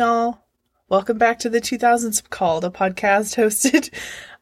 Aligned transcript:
y'all. 0.00 0.46
Welcome 0.88 1.18
back 1.18 1.38
to 1.40 1.50
the 1.50 1.60
2000s 1.60 2.30
Called, 2.30 2.64
a 2.64 2.70
podcast 2.70 3.36
hosted 3.36 3.92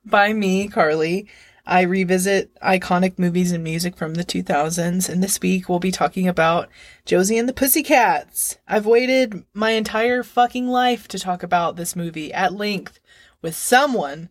by 0.05 0.33
me, 0.33 0.69
Carly. 0.69 1.27
I 1.67 1.81
revisit 1.81 2.55
iconic 2.61 3.19
movies 3.19 3.51
and 3.51 3.65
music 3.65 3.97
from 3.97 4.15
the 4.15 4.23
2000s, 4.23 5.09
and 5.09 5.21
this 5.21 5.41
week 5.41 5.69
we'll 5.69 5.81
be 5.81 5.91
talking 5.91 6.29
about 6.29 6.69
Josie 7.07 7.39
and 7.39 7.49
the 7.49 7.53
Pussycats. 7.53 8.59
I've 8.69 8.87
waited 8.87 9.45
my 9.53 9.73
entire 9.73 10.23
fucking 10.23 10.69
life 10.69 11.09
to 11.09 11.19
talk 11.19 11.43
about 11.43 11.75
this 11.75 11.97
movie 11.97 12.33
at 12.33 12.53
length 12.53 13.01
with 13.43 13.57
someone, 13.57 14.29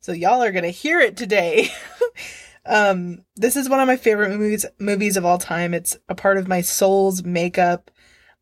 so 0.00 0.12
y'all 0.12 0.42
are 0.42 0.52
gonna 0.52 0.68
hear 0.68 1.00
it 1.00 1.16
today. 1.16 1.70
um, 2.66 3.24
this 3.34 3.56
is 3.56 3.70
one 3.70 3.80
of 3.80 3.86
my 3.86 3.96
favorite 3.96 4.28
movies 4.28 4.66
movies 4.78 5.16
of 5.16 5.24
all 5.24 5.38
time. 5.38 5.72
It's 5.72 5.96
a 6.10 6.14
part 6.14 6.36
of 6.36 6.48
my 6.48 6.60
soul's 6.60 7.24
makeup. 7.24 7.90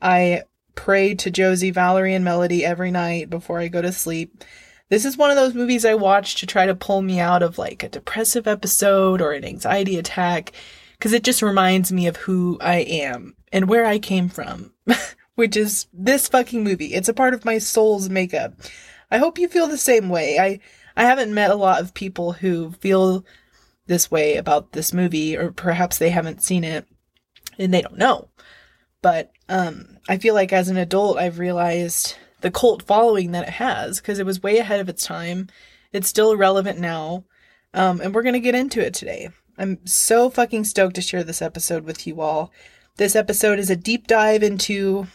I 0.02 0.42
pray 0.74 1.14
to 1.14 1.30
Josie, 1.30 1.70
Valerie, 1.70 2.14
and 2.14 2.24
Melody 2.24 2.64
every 2.64 2.90
night 2.90 3.30
before 3.30 3.60
I 3.60 3.68
go 3.68 3.82
to 3.82 3.92
sleep. 3.92 4.44
This 4.90 5.04
is 5.04 5.16
one 5.16 5.30
of 5.30 5.36
those 5.36 5.54
movies 5.54 5.84
I 5.84 5.94
watch 5.94 6.36
to 6.36 6.46
try 6.46 6.66
to 6.66 6.74
pull 6.74 7.02
me 7.02 7.18
out 7.18 7.42
of 7.42 7.58
like 7.58 7.82
a 7.82 7.88
depressive 7.88 8.46
episode 8.46 9.20
or 9.20 9.32
an 9.32 9.44
anxiety 9.44 9.96
attack 9.96 10.52
because 10.98 11.12
it 11.12 11.24
just 11.24 11.42
reminds 11.42 11.90
me 11.90 12.06
of 12.06 12.16
who 12.16 12.58
I 12.60 12.76
am 12.76 13.34
and 13.52 13.68
where 13.68 13.86
I 13.86 13.98
came 13.98 14.28
from, 14.28 14.72
which 15.34 15.56
is 15.56 15.86
this 15.92 16.28
fucking 16.28 16.62
movie. 16.62 16.94
It's 16.94 17.08
a 17.08 17.14
part 17.14 17.34
of 17.34 17.44
my 17.44 17.58
soul's 17.58 18.08
makeup. 18.08 18.54
I 19.10 19.18
hope 19.18 19.38
you 19.38 19.48
feel 19.48 19.66
the 19.66 19.78
same 19.78 20.08
way. 20.08 20.38
I 20.38 20.60
I 20.96 21.04
haven't 21.04 21.34
met 21.34 21.50
a 21.50 21.56
lot 21.56 21.80
of 21.80 21.94
people 21.94 22.32
who 22.32 22.72
feel 22.72 23.24
this 23.86 24.10
way 24.10 24.36
about 24.36 24.72
this 24.72 24.92
movie 24.92 25.36
or 25.36 25.50
perhaps 25.50 25.98
they 25.98 26.10
haven't 26.10 26.42
seen 26.42 26.64
it 26.64 26.86
and 27.58 27.72
they 27.72 27.82
don't 27.82 27.98
know. 27.98 28.28
But 29.04 29.30
um 29.50 29.98
I 30.08 30.16
feel 30.16 30.32
like 30.32 30.50
as 30.50 30.70
an 30.70 30.78
adult 30.78 31.18
I've 31.18 31.38
realized 31.38 32.16
the 32.40 32.50
cult 32.50 32.82
following 32.82 33.32
that 33.32 33.46
it 33.48 33.54
has 33.54 34.00
because 34.00 34.18
it 34.18 34.24
was 34.24 34.42
way 34.42 34.56
ahead 34.56 34.80
of 34.80 34.88
its 34.88 35.04
time. 35.04 35.48
It's 35.92 36.08
still 36.08 36.38
relevant 36.38 36.78
now. 36.78 37.24
Um, 37.74 38.00
and 38.00 38.14
we're 38.14 38.22
going 38.22 38.34
to 38.34 38.40
get 38.40 38.54
into 38.54 38.84
it 38.84 38.94
today. 38.94 39.30
I'm 39.58 39.84
so 39.86 40.30
fucking 40.30 40.64
stoked 40.64 40.94
to 40.96 41.00
share 41.02 41.24
this 41.24 41.42
episode 41.42 41.84
with 41.84 42.06
you 42.06 42.20
all. 42.20 42.52
This 42.96 43.16
episode 43.16 43.58
is 43.58 43.70
a 43.70 43.76
deep 43.76 44.06
dive 44.06 44.42
into 44.42 45.06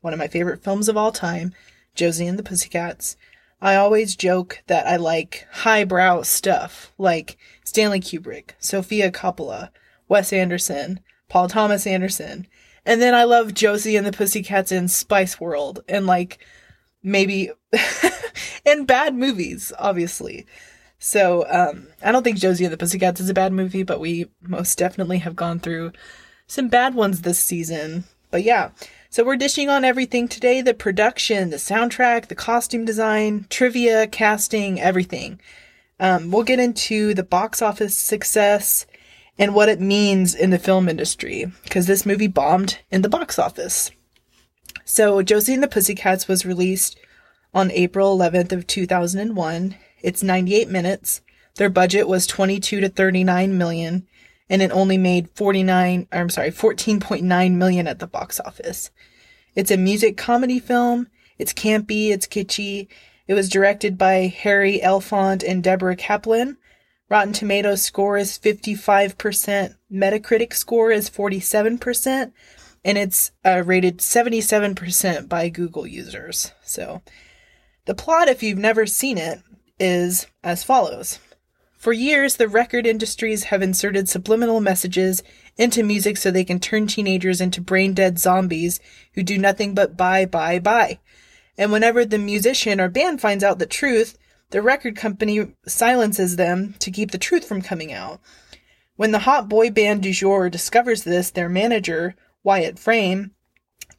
one 0.00 0.12
of 0.12 0.18
my 0.18 0.28
favorite 0.28 0.62
films 0.64 0.88
of 0.88 0.96
all 0.96 1.12
time, 1.12 1.52
Josie 1.94 2.26
and 2.26 2.38
the 2.38 2.42
Pussycats. 2.42 3.16
I 3.60 3.76
always 3.76 4.16
joke 4.16 4.62
that 4.66 4.86
I 4.86 4.96
like 4.96 5.46
highbrow 5.50 6.22
stuff 6.22 6.92
like 6.96 7.36
Stanley 7.64 8.00
Kubrick, 8.00 8.52
Sofia 8.58 9.10
Coppola, 9.10 9.70
Wes 10.08 10.32
Anderson, 10.32 11.00
Paul 11.28 11.48
Thomas 11.48 11.86
Anderson. 11.86 12.46
And 12.84 13.02
then 13.02 13.14
I 13.14 13.24
love 13.24 13.54
Josie 13.54 13.96
and 13.96 14.06
the 14.06 14.12
Pussycats 14.12 14.72
in 14.72 14.88
Spice 14.88 15.40
World 15.40 15.80
and 15.88 16.06
like 16.06 16.38
maybe 17.02 17.50
in 18.64 18.84
bad 18.84 19.14
movies, 19.14 19.72
obviously. 19.78 20.46
So 20.98 21.46
um, 21.48 21.88
I 22.02 22.12
don't 22.12 22.24
think 22.24 22.38
Josie 22.38 22.64
and 22.64 22.72
the 22.72 22.78
Pussycats 22.78 23.20
is 23.20 23.28
a 23.28 23.34
bad 23.34 23.52
movie, 23.52 23.82
but 23.82 24.00
we 24.00 24.26
most 24.42 24.78
definitely 24.78 25.18
have 25.18 25.36
gone 25.36 25.60
through 25.60 25.92
some 26.46 26.68
bad 26.68 26.94
ones 26.94 27.22
this 27.22 27.38
season. 27.38 28.04
But 28.30 28.42
yeah, 28.42 28.70
so 29.08 29.24
we're 29.24 29.36
dishing 29.36 29.70
on 29.70 29.84
everything 29.84 30.28
today 30.28 30.60
the 30.60 30.74
production, 30.74 31.50
the 31.50 31.56
soundtrack, 31.56 32.26
the 32.26 32.34
costume 32.34 32.84
design, 32.84 33.46
trivia, 33.48 34.06
casting, 34.06 34.80
everything. 34.80 35.40
Um, 36.00 36.30
we'll 36.30 36.44
get 36.44 36.60
into 36.60 37.14
the 37.14 37.22
box 37.22 37.62
office 37.62 37.96
success 37.96 38.86
and 39.38 39.54
what 39.54 39.68
it 39.68 39.80
means 39.80 40.34
in 40.34 40.50
the 40.50 40.58
film 40.58 40.88
industry, 40.88 41.46
because 41.62 41.86
this 41.86 42.04
movie 42.04 42.26
bombed 42.26 42.78
in 42.90 43.02
the 43.02 43.08
box 43.08 43.38
office. 43.38 43.90
So 44.84 45.22
Josie 45.22 45.54
and 45.54 45.62
the 45.62 45.68
Pussycats 45.68 46.26
was 46.26 46.46
released 46.46 46.98
on 47.54 47.70
April 47.70 48.18
11th 48.18 48.52
of 48.52 48.66
2001. 48.66 49.76
It's 50.02 50.22
98 50.22 50.68
minutes. 50.68 51.20
Their 51.56 51.70
budget 51.70 52.08
was 52.08 52.26
22 52.26 52.80
to 52.80 52.88
39 52.88 53.56
million 53.56 54.06
and 54.50 54.62
it 54.62 54.70
only 54.70 54.96
made 54.96 55.30
49 55.30 56.06
I'm 56.10 56.30
sorry, 56.30 56.50
14.9 56.50 57.52
million 57.54 57.86
at 57.86 57.98
the 57.98 58.06
box 58.06 58.40
office. 58.40 58.90
It's 59.54 59.70
a 59.70 59.76
music 59.76 60.16
comedy 60.16 60.58
film. 60.58 61.08
It's 61.38 61.52
campy, 61.52 62.10
it's 62.10 62.26
kitschy. 62.26 62.88
It 63.26 63.34
was 63.34 63.48
directed 63.48 63.98
by 63.98 64.26
Harry 64.28 64.80
Elfont 64.82 65.44
and 65.46 65.62
Deborah 65.62 65.96
Kaplan. 65.96 66.56
Rotten 67.08 67.32
Tomatoes 67.32 67.82
score 67.82 68.18
is 68.18 68.38
55%. 68.38 69.76
Metacritic 69.90 70.52
score 70.52 70.90
is 70.90 71.08
47% 71.08 72.32
and 72.84 72.98
it's 72.98 73.32
uh, 73.44 73.62
rated 73.64 73.98
77% 73.98 75.28
by 75.28 75.48
Google 75.48 75.86
users. 75.86 76.52
So, 76.62 77.02
the 77.86 77.94
plot, 77.94 78.28
if 78.28 78.42
you've 78.42 78.58
never 78.58 78.86
seen 78.86 79.18
it, 79.18 79.40
is 79.80 80.26
as 80.42 80.64
follows. 80.64 81.18
For 81.78 81.92
years, 81.92 82.36
the 82.36 82.48
record 82.48 82.86
industries 82.86 83.44
have 83.44 83.62
inserted 83.62 84.08
subliminal 84.08 84.60
messages 84.60 85.22
into 85.56 85.82
music 85.82 86.16
so 86.16 86.30
they 86.30 86.44
can 86.44 86.58
turn 86.58 86.86
teenagers 86.86 87.40
into 87.40 87.60
brain 87.60 87.94
dead 87.94 88.18
zombies 88.18 88.80
who 89.14 89.22
do 89.22 89.38
nothing 89.38 89.74
but 89.74 89.96
buy, 89.96 90.26
buy, 90.26 90.58
buy. 90.58 90.98
And 91.56 91.72
whenever 91.72 92.04
the 92.04 92.18
musician 92.18 92.80
or 92.80 92.88
band 92.88 93.20
finds 93.20 93.44
out 93.44 93.58
the 93.58 93.66
truth, 93.66 94.17
the 94.50 94.62
record 94.62 94.96
company 94.96 95.52
silences 95.66 96.36
them 96.36 96.74
to 96.78 96.90
keep 96.90 97.10
the 97.10 97.18
truth 97.18 97.44
from 97.44 97.62
coming 97.62 97.92
out. 97.92 98.20
When 98.96 99.12
the 99.12 99.20
hot 99.20 99.48
boy 99.48 99.70
band 99.70 100.02
du 100.02 100.12
jour 100.12 100.48
discovers 100.48 101.04
this, 101.04 101.30
their 101.30 101.48
manager 101.48 102.14
Wyatt 102.42 102.78
Frame, 102.78 103.32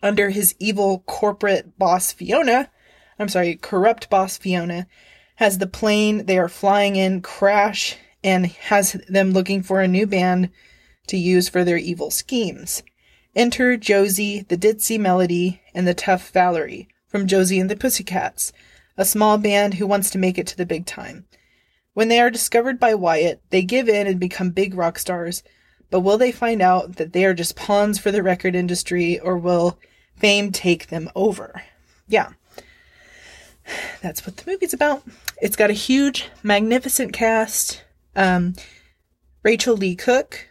under 0.01 0.29
his 0.29 0.55
evil 0.59 1.03
corporate 1.05 1.77
boss 1.77 2.11
Fiona, 2.11 2.69
I'm 3.17 3.29
sorry, 3.29 3.55
corrupt 3.55 4.09
boss 4.09 4.37
Fiona, 4.37 4.87
has 5.35 5.57
the 5.57 5.67
plane 5.67 6.25
they 6.25 6.37
are 6.37 6.49
flying 6.49 6.95
in 6.95 7.21
crash 7.21 7.95
and 8.23 8.47
has 8.47 8.93
them 9.07 9.31
looking 9.31 9.63
for 9.63 9.81
a 9.81 9.87
new 9.87 10.05
band 10.05 10.49
to 11.07 11.17
use 11.17 11.47
for 11.47 11.63
their 11.63 11.77
evil 11.77 12.11
schemes. 12.11 12.83
Enter 13.35 13.77
Josie, 13.77 14.41
the 14.41 14.57
ditzy 14.57 14.99
Melody, 14.99 15.61
and 15.73 15.87
the 15.87 15.93
tough 15.93 16.31
Valerie 16.31 16.89
from 17.07 17.27
Josie 17.27 17.59
and 17.59 17.69
the 17.69 17.75
Pussycats, 17.75 18.51
a 18.99 19.05
small 19.05 19.37
band 19.37 19.75
who 19.75 19.87
wants 19.87 20.09
to 20.09 20.17
make 20.17 20.37
it 20.37 20.45
to 20.45 20.57
the 20.57 20.65
big 20.65 20.85
time. 20.85 21.25
When 21.93 22.09
they 22.09 22.19
are 22.19 22.29
discovered 22.29 22.81
by 22.81 22.93
Wyatt, 22.95 23.41
they 23.49 23.63
give 23.63 23.87
in 23.87 24.07
and 24.07 24.19
become 24.19 24.49
big 24.51 24.75
rock 24.75 24.99
stars, 24.99 25.41
but 25.89 26.01
will 26.01 26.17
they 26.17 26.33
find 26.33 26.61
out 26.61 26.97
that 26.97 27.13
they 27.13 27.23
are 27.23 27.33
just 27.33 27.55
pawns 27.55 27.97
for 27.97 28.11
the 28.11 28.21
record 28.21 28.55
industry 28.55 29.17
or 29.17 29.37
will 29.37 29.79
fame 30.17 30.51
take 30.51 30.87
them 30.87 31.09
over? 31.15 31.63
Yeah. 32.09 32.33
That's 34.01 34.27
what 34.27 34.35
the 34.35 34.51
movie's 34.51 34.73
about. 34.73 35.03
It's 35.41 35.55
got 35.55 35.69
a 35.69 35.73
huge, 35.73 36.29
magnificent 36.43 37.13
cast. 37.13 37.83
Um, 38.17 38.53
Rachael 39.43 39.77
Leigh 39.77 39.95
Cook, 39.95 40.49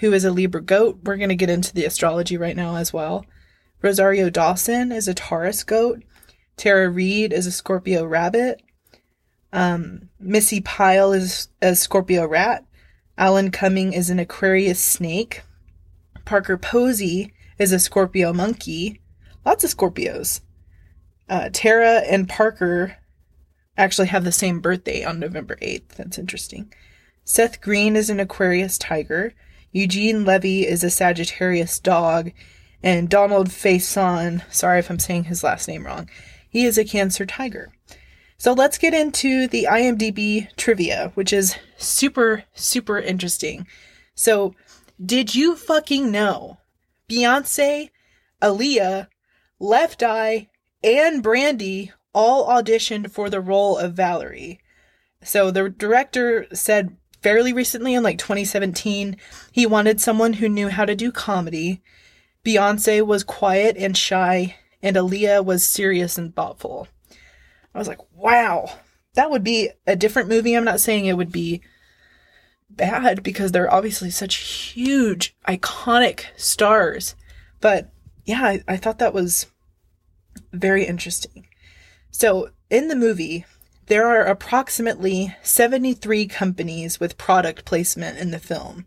who 0.00 0.12
is 0.12 0.24
a 0.24 0.32
Libra 0.32 0.60
goat. 0.60 0.98
We're 1.04 1.16
going 1.16 1.28
to 1.28 1.36
get 1.36 1.50
into 1.50 1.72
the 1.72 1.84
astrology 1.84 2.36
right 2.36 2.56
now 2.56 2.74
as 2.74 2.92
well. 2.92 3.24
Rosario 3.80 4.28
Dawson 4.28 4.90
is 4.90 5.06
a 5.06 5.14
Taurus 5.14 5.62
goat. 5.62 6.02
Tara 6.60 6.90
Reid 6.90 7.32
is 7.32 7.46
a 7.46 7.52
Scorpio 7.52 8.04
rabbit. 8.04 8.60
Um, 9.50 10.10
Missi 10.20 10.60
Pyle 10.60 11.10
is 11.14 11.48
a 11.62 11.74
Scorpio 11.74 12.26
rat. 12.26 12.66
Alan 13.16 13.50
Cumming 13.50 13.94
is 13.94 14.10
an 14.10 14.18
Aquarius 14.18 14.78
snake. 14.78 15.40
Parker 16.26 16.58
Posey 16.58 17.32
is 17.58 17.72
a 17.72 17.78
Scorpio 17.78 18.34
monkey. 18.34 19.00
Lots 19.46 19.64
of 19.64 19.74
Scorpios. 19.74 20.42
Uh, 21.30 21.48
Tara 21.50 22.00
and 22.00 22.28
Parker 22.28 22.98
actually 23.78 24.08
have 24.08 24.24
the 24.24 24.30
same 24.30 24.60
birthday 24.60 25.02
on 25.02 25.18
November 25.18 25.56
8th. 25.62 25.88
That's 25.96 26.18
interesting. 26.18 26.70
Seth 27.24 27.62
Green 27.62 27.96
is 27.96 28.10
an 28.10 28.20
Aquarius 28.20 28.76
tiger. 28.76 29.32
Eugene 29.72 30.26
Levy 30.26 30.66
is 30.66 30.84
a 30.84 30.90
Sagittarius 30.90 31.78
dog. 31.78 32.32
And 32.82 33.08
Donald 33.08 33.48
Faison, 33.48 34.42
sorry 34.52 34.78
if 34.78 34.90
I'm 34.90 34.98
saying 34.98 35.24
his 35.24 35.42
last 35.42 35.66
name 35.66 35.86
wrong, 35.86 36.10
he 36.50 36.66
is 36.66 36.76
a 36.76 36.84
Cancer 36.84 37.24
tiger. 37.24 37.72
So 38.36 38.52
let's 38.52 38.78
get 38.78 38.94
into 38.94 39.46
the 39.46 39.68
IMDb 39.70 40.54
trivia, 40.56 41.12
which 41.14 41.32
is 41.32 41.56
super, 41.76 42.44
super 42.54 42.98
interesting. 42.98 43.66
So, 44.14 44.54
did 45.02 45.34
you 45.34 45.56
fucking 45.56 46.10
know 46.10 46.58
Beyonce, 47.08 47.90
Aaliyah, 48.42 49.08
Left 49.58 50.02
Eye, 50.02 50.48
and 50.82 51.22
Brandy 51.22 51.92
all 52.14 52.48
auditioned 52.48 53.10
for 53.10 53.30
the 53.30 53.40
role 53.40 53.78
of 53.78 53.94
Valerie? 53.94 54.60
So, 55.22 55.50
the 55.50 55.68
director 55.68 56.46
said 56.52 56.96
fairly 57.22 57.52
recently 57.52 57.94
in 57.94 58.02
like 58.02 58.18
2017, 58.18 59.16
he 59.52 59.66
wanted 59.66 60.00
someone 60.00 60.34
who 60.34 60.48
knew 60.48 60.68
how 60.68 60.84
to 60.84 60.96
do 60.96 61.12
comedy. 61.12 61.82
Beyonce 62.44 63.04
was 63.04 63.22
quiet 63.22 63.76
and 63.76 63.96
shy, 63.96 64.56
and 64.82 64.96
Aaliyah 64.96 65.44
was 65.44 65.66
serious 65.66 66.18
and 66.18 66.34
thoughtful. 66.34 66.88
I 67.74 67.78
was 67.78 67.88
like, 67.88 68.00
wow, 68.14 68.72
that 69.14 69.30
would 69.30 69.44
be 69.44 69.70
a 69.86 69.96
different 69.96 70.28
movie. 70.28 70.54
I'm 70.54 70.64
not 70.64 70.80
saying 70.80 71.06
it 71.06 71.16
would 71.16 71.32
be 71.32 71.62
bad 72.68 73.22
because 73.22 73.52
they're 73.52 73.72
obviously 73.72 74.10
such 74.10 74.36
huge, 74.36 75.34
iconic 75.46 76.26
stars. 76.36 77.14
But 77.60 77.90
yeah, 78.24 78.42
I, 78.42 78.62
I 78.66 78.76
thought 78.76 78.98
that 78.98 79.14
was 79.14 79.46
Very 80.52 80.84
interesting. 80.84 81.46
So, 82.10 82.50
in 82.70 82.88
the 82.88 82.96
movie, 82.96 83.44
there 83.86 84.06
are 84.06 84.24
approximately 84.24 85.34
73 85.42 86.26
companies 86.26 87.00
with 87.00 87.18
product 87.18 87.64
placement 87.64 88.18
in 88.18 88.30
the 88.30 88.38
film. 88.38 88.86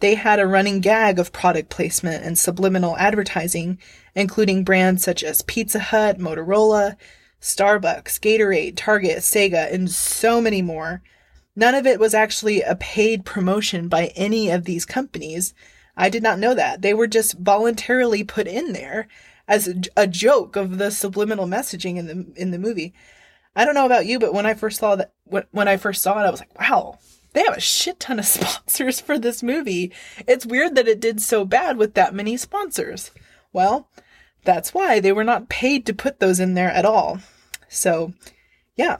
They 0.00 0.14
had 0.14 0.40
a 0.40 0.46
running 0.46 0.80
gag 0.80 1.18
of 1.18 1.32
product 1.32 1.68
placement 1.68 2.24
and 2.24 2.38
subliminal 2.38 2.96
advertising, 2.96 3.78
including 4.14 4.64
brands 4.64 5.04
such 5.04 5.22
as 5.22 5.42
Pizza 5.42 5.78
Hut, 5.78 6.18
Motorola, 6.18 6.96
Starbucks, 7.40 8.18
Gatorade, 8.18 8.76
Target, 8.76 9.18
Sega, 9.18 9.72
and 9.72 9.90
so 9.90 10.40
many 10.40 10.62
more. 10.62 11.02
None 11.54 11.74
of 11.74 11.86
it 11.86 12.00
was 12.00 12.14
actually 12.14 12.62
a 12.62 12.76
paid 12.76 13.24
promotion 13.24 13.88
by 13.88 14.06
any 14.16 14.50
of 14.50 14.64
these 14.64 14.84
companies. 14.84 15.52
I 15.96 16.08
did 16.08 16.22
not 16.22 16.38
know 16.38 16.54
that. 16.54 16.80
They 16.80 16.94
were 16.94 17.06
just 17.06 17.38
voluntarily 17.38 18.24
put 18.24 18.46
in 18.46 18.72
there 18.72 19.08
as 19.46 19.68
a, 19.96 20.06
joke 20.06 20.54
of 20.56 20.78
the 20.78 20.90
subliminal 20.90 21.46
messaging 21.46 21.96
in 21.96 22.06
the 22.06 22.32
in 22.36 22.52
the 22.52 22.58
movie. 22.58 22.94
I 23.56 23.64
don't 23.64 23.74
know 23.74 23.84
about 23.84 24.06
you, 24.06 24.20
but 24.20 24.32
when 24.32 24.46
I 24.46 24.54
first 24.54 24.78
saw 24.78 24.96
that 24.96 25.12
when 25.24 25.68
I 25.68 25.76
first 25.76 26.02
saw 26.02 26.18
it, 26.20 26.26
I 26.26 26.30
was 26.30 26.40
like, 26.40 26.58
wow, 26.58 26.98
they 27.32 27.44
have 27.44 27.56
a 27.56 27.60
shit 27.60 28.00
ton 28.00 28.18
of 28.18 28.24
sponsors 28.26 29.00
for 29.00 29.18
this 29.18 29.42
movie. 29.42 29.92
It's 30.26 30.46
weird 30.46 30.74
that 30.74 30.88
it 30.88 31.00
did 31.00 31.20
so 31.20 31.44
bad 31.44 31.76
with 31.76 31.94
that 31.94 32.14
many 32.14 32.36
sponsors. 32.36 33.10
Well, 33.52 33.88
that's 34.44 34.72
why 34.72 35.00
they 35.00 35.12
were 35.12 35.24
not 35.24 35.48
paid 35.48 35.86
to 35.86 35.94
put 35.94 36.20
those 36.20 36.40
in 36.40 36.54
there 36.54 36.70
at 36.70 36.84
all. 36.84 37.20
So, 37.68 38.14
yeah. 38.76 38.98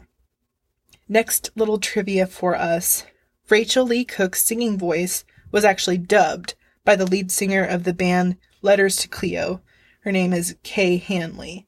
Next 1.09 1.51
little 1.57 1.79
trivia 1.79 2.27
for 2.27 2.55
us 2.55 3.05
Rachael 3.51 3.85
Leigh 3.85 4.05
Cook's 4.05 4.45
singing 4.45 4.79
voice 4.79 5.25
was 5.51 5.65
actually 5.65 5.99
dubbed 5.99 6.55
by 6.85 6.95
the 6.95 7.07
lead 7.07 7.33
singer 7.33 7.65
of 7.65 7.83
the 7.83 7.93
band 7.93 8.37
Letters 8.63 8.97
to 8.99 9.09
Cleo. 9.09 9.61
Her 10.03 10.13
name 10.13 10.33
is 10.33 10.57
Kay 10.63 10.99
Hanley. 10.99 11.67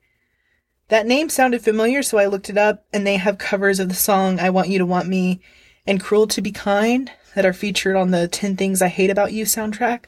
That 0.88 1.06
name 1.06 1.28
sounded 1.28 1.62
familiar, 1.62 2.02
so 2.02 2.18
I 2.18 2.26
looked 2.26 2.50
it 2.50 2.58
up, 2.58 2.84
and 2.92 3.06
they 3.06 3.16
have 3.16 3.38
covers 3.38 3.80
of 3.80 3.88
the 3.88 3.94
song 3.94 4.38
I 4.38 4.50
Want 4.50 4.68
You 4.68 4.78
to 4.78 4.86
Want 4.86 5.08
Me 5.08 5.40
and 5.86 6.00
Cruel 6.00 6.26
to 6.28 6.42
Be 6.42 6.52
Kind 6.52 7.10
that 7.34 7.46
are 7.46 7.52
featured 7.52 7.96
on 7.96 8.10
the 8.10 8.28
10 8.28 8.56
Things 8.56 8.82
I 8.82 8.88
Hate 8.88 9.10
About 9.10 9.32
You 9.32 9.44
soundtrack. 9.44 10.04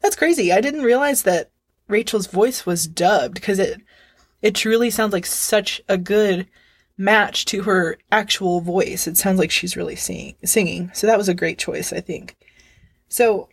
That's 0.00 0.16
crazy. 0.16 0.52
I 0.52 0.60
didn't 0.60 0.82
realize 0.82 1.22
that 1.22 1.50
Rachel's 1.88 2.26
voice 2.26 2.66
was 2.66 2.86
dubbed 2.86 3.34
because 3.34 3.58
it 3.58 3.80
it 4.42 4.54
truly 4.54 4.90
sounds 4.90 5.14
like 5.14 5.24
such 5.24 5.80
a 5.88 5.96
good 5.96 6.46
match 6.98 7.46
to 7.46 7.62
her 7.62 7.96
actual 8.12 8.60
voice. 8.60 9.06
It 9.06 9.16
sounds 9.16 9.38
like 9.38 9.50
she's 9.50 9.76
really 9.76 9.96
sing- 9.96 10.34
singing. 10.44 10.90
So 10.92 11.06
that 11.06 11.16
was 11.16 11.30
a 11.30 11.34
great 11.34 11.58
choice, 11.58 11.92
I 11.92 12.00
think. 12.00 12.36
So 13.08 13.48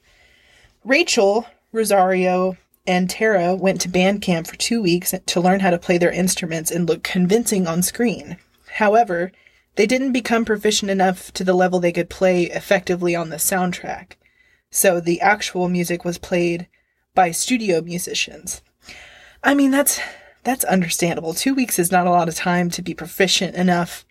Rachel, 0.84 1.48
Rosario, 1.72 2.58
and 2.86 3.10
Tara 3.10 3.56
went 3.56 3.80
to 3.82 3.90
band 3.90 4.22
camp 4.22 4.48
for 4.48 4.58
two 4.58 4.82
weeks 4.82 5.14
to 5.26 5.40
learn 5.40 5.62
how 5.62 5.70
to 5.70 5.78
play 5.78 5.98
their 5.98 6.12
instruments 6.12 6.72
and 6.72 6.90
look 6.90 7.04
convincing 7.04 7.68
on 7.68 7.84
screen. 7.84 8.38
However, 8.74 9.32
they 9.76 9.86
didn't 9.86 10.12
become 10.12 10.46
proficient 10.46 10.92
enough 10.92 11.32
to 11.34 11.44
the 11.44 11.54
level 11.54 11.80
they 11.80 11.92
could 11.92 12.10
play 12.10 12.44
effectively 12.44 13.16
on 13.16 13.30
the 13.30 13.38
soundtrack. 13.38 14.14
So 14.70 15.00
the 15.00 15.22
actual 15.22 15.70
music 15.70 16.06
was 16.06 16.18
played 16.18 16.68
by 17.14 17.32
studio 17.32 17.82
musicians. 17.82 18.62
I 19.44 19.54
mean, 19.54 19.72
that's 19.72 20.00
that's 20.44 20.64
understandable. 20.64 21.34
2 21.34 21.54
weeks 21.54 21.78
is 21.78 21.92
not 21.92 22.08
a 22.08 22.12
lot 22.12 22.28
of 22.28 22.36
time 22.36 22.70
to 22.72 22.82
be 22.82 22.94
proficient 22.94 23.56
enough 23.56 24.06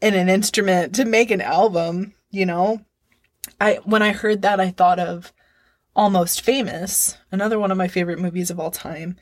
in 0.00 0.14
an 0.14 0.28
instrument 0.28 0.94
to 0.94 1.04
make 1.04 1.30
an 1.30 1.40
album, 1.40 2.14
you 2.30 2.46
know. 2.46 2.80
I 3.60 3.80
when 3.84 4.02
I 4.02 4.12
heard 4.12 4.42
that 4.42 4.60
I 4.60 4.70
thought 4.70 4.98
of 4.98 5.32
Almost 5.94 6.40
Famous, 6.42 7.18
another 7.30 7.58
one 7.58 7.70
of 7.70 7.78
my 7.78 7.88
favorite 7.88 8.18
movies 8.18 8.50
of 8.50 8.60
all 8.60 8.70
time. 8.70 9.16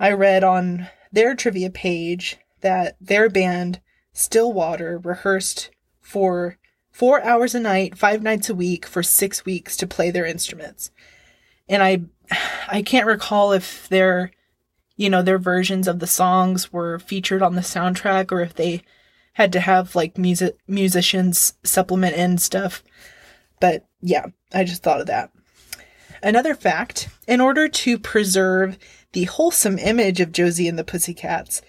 I 0.00 0.12
read 0.12 0.44
on 0.44 0.88
their 1.12 1.34
trivia 1.34 1.70
page 1.70 2.38
that 2.60 2.96
their 3.00 3.28
band 3.28 3.80
Stillwater 4.18 4.98
rehearsed 4.98 5.70
for 6.00 6.58
4 6.90 7.22
hours 7.22 7.54
a 7.54 7.60
night, 7.60 7.96
5 7.96 8.20
nights 8.20 8.50
a 8.50 8.54
week 8.54 8.84
for 8.84 9.00
6 9.00 9.44
weeks 9.44 9.76
to 9.76 9.86
play 9.86 10.10
their 10.10 10.26
instruments. 10.26 10.90
And 11.68 11.82
I 11.82 12.02
I 12.68 12.82
can't 12.82 13.06
recall 13.06 13.52
if 13.52 13.88
their 13.88 14.32
you 14.96 15.08
know 15.08 15.22
their 15.22 15.38
versions 15.38 15.86
of 15.86 16.00
the 16.00 16.08
songs 16.08 16.72
were 16.72 16.98
featured 16.98 17.42
on 17.42 17.54
the 17.54 17.60
soundtrack 17.60 18.32
or 18.32 18.40
if 18.40 18.54
they 18.54 18.82
had 19.34 19.52
to 19.52 19.60
have 19.60 19.94
like 19.94 20.18
music 20.18 20.56
musicians 20.66 21.54
supplement 21.62 22.16
in 22.16 22.38
stuff. 22.38 22.82
But 23.60 23.86
yeah, 24.00 24.26
I 24.52 24.64
just 24.64 24.82
thought 24.82 25.00
of 25.00 25.06
that. 25.06 25.30
Another 26.24 26.56
fact, 26.56 27.08
in 27.28 27.40
order 27.40 27.68
to 27.68 28.00
preserve 28.00 28.78
the 29.12 29.24
wholesome 29.24 29.78
image 29.78 30.20
of 30.20 30.32
Josie 30.32 30.66
and 30.66 30.76
the 30.76 30.82
Pussycats, 30.82 31.62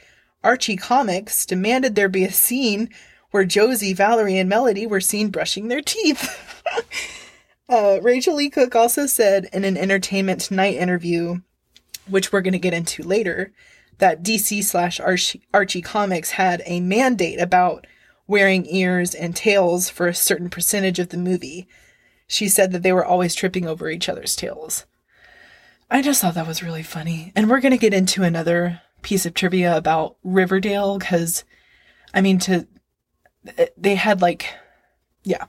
Archie 0.44 0.78
Comics 0.78 1.46
demanded 1.46 1.96
there 1.96 2.10
be 2.10 2.24
a 2.24 2.32
scene 2.32 2.90
where 3.32 3.46
Josie, 3.46 3.94
Valerie, 3.94 4.38
and 4.38 4.50
Melody 4.50 4.86
were 4.88 5.02
seen 5.02 5.30
brushing 5.30 5.68
their 5.68 5.82
teeth. 5.82 6.64
uh, 7.70 8.00
Rachael 8.02 8.36
Leigh 8.36 8.50
Cook 8.50 8.76
also 8.76 9.06
said 9.06 9.48
in 9.52 9.64
an 9.64 9.78
Entertainment 9.78 10.42
Tonight 10.42 10.76
interview, 10.76 11.42
which 12.08 12.32
we're 12.32 12.42
going 12.42 12.54
to 12.54 12.60
get 12.60 12.74
into 12.74 13.04
later, 13.04 13.52
that 14.00 14.24
DC 14.24 14.64
slash 14.64 15.00
Archie 15.54 15.82
Comics 15.82 16.32
had 16.32 16.64
a 16.66 16.80
mandate 16.80 17.40
about 17.40 17.86
wearing 18.28 18.66
ears 18.68 19.14
and 19.14 19.36
tails 19.36 19.90
for 19.90 20.08
a 20.08 20.16
certain 20.16 20.50
percentage 20.50 21.00
of 21.00 21.10
the 21.10 21.18
movie. 21.18 21.68
She 22.28 22.48
said 22.48 22.72
that 22.72 22.84
they 22.84 22.94
were 22.94 23.06
always 23.06 23.36
tripping 23.36 23.68
over 23.68 23.90
each 23.90 24.08
other's 24.08 24.36
tails. 24.36 24.86
I 25.92 26.02
just 26.02 26.22
thought 26.22 26.36
that 26.36 26.48
was 26.48 26.64
really 26.64 26.84
funny. 26.84 27.32
And 27.36 27.50
we're 27.50 27.60
going 27.60 27.72
to 27.72 27.78
get 27.78 27.94
into 27.94 28.24
another 28.24 28.82
piece 29.02 29.26
of 29.26 29.34
trivia 29.34 29.76
about 29.76 30.18
Riverdale 30.24 30.98
because, 30.98 31.44
I 32.14 32.22
mean, 32.22 32.40
to 32.40 32.68
eh, 33.58 33.68
they 33.78 33.96
had 33.96 34.22
like, 34.22 34.54
yeah, 35.24 35.46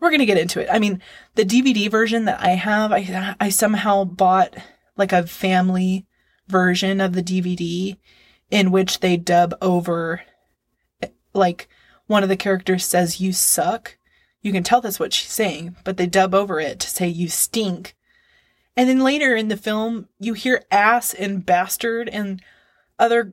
we're 0.00 0.10
gonna 0.10 0.26
get 0.26 0.38
into 0.38 0.60
it. 0.60 0.68
I 0.70 0.78
mean, 0.78 1.00
the 1.34 1.44
DVD 1.44 1.90
version 1.90 2.24
that 2.26 2.40
I 2.40 2.50
have, 2.50 2.92
I 2.92 3.36
I 3.40 3.48
somehow 3.48 4.04
bought 4.04 4.56
like 4.96 5.12
a 5.12 5.26
family 5.26 6.06
version 6.48 7.00
of 7.00 7.14
the 7.14 7.22
DVD 7.22 7.96
in 8.50 8.70
which 8.70 9.00
they 9.00 9.16
dub 9.16 9.54
over, 9.62 10.22
eh, 11.02 11.08
like 11.32 11.68
one 12.06 12.22
of 12.22 12.28
the 12.28 12.36
characters 12.36 12.84
says 12.84 13.20
"you 13.20 13.32
suck." 13.32 13.96
You 14.42 14.52
can 14.52 14.64
tell 14.64 14.80
that's 14.80 15.00
what 15.00 15.14
she's 15.14 15.30
saying, 15.30 15.76
but 15.84 15.96
they 15.96 16.06
dub 16.06 16.34
over 16.34 16.60
it 16.60 16.80
to 16.80 16.90
say 16.90 17.08
"you 17.08 17.28
stink." 17.28 17.96
And 18.76 18.88
then 18.88 19.00
later 19.00 19.36
in 19.36 19.48
the 19.48 19.56
film, 19.56 20.08
you 20.18 20.34
hear 20.34 20.64
ass 20.70 21.12
and 21.12 21.44
bastard 21.44 22.08
and 22.08 22.42
other 23.02 23.32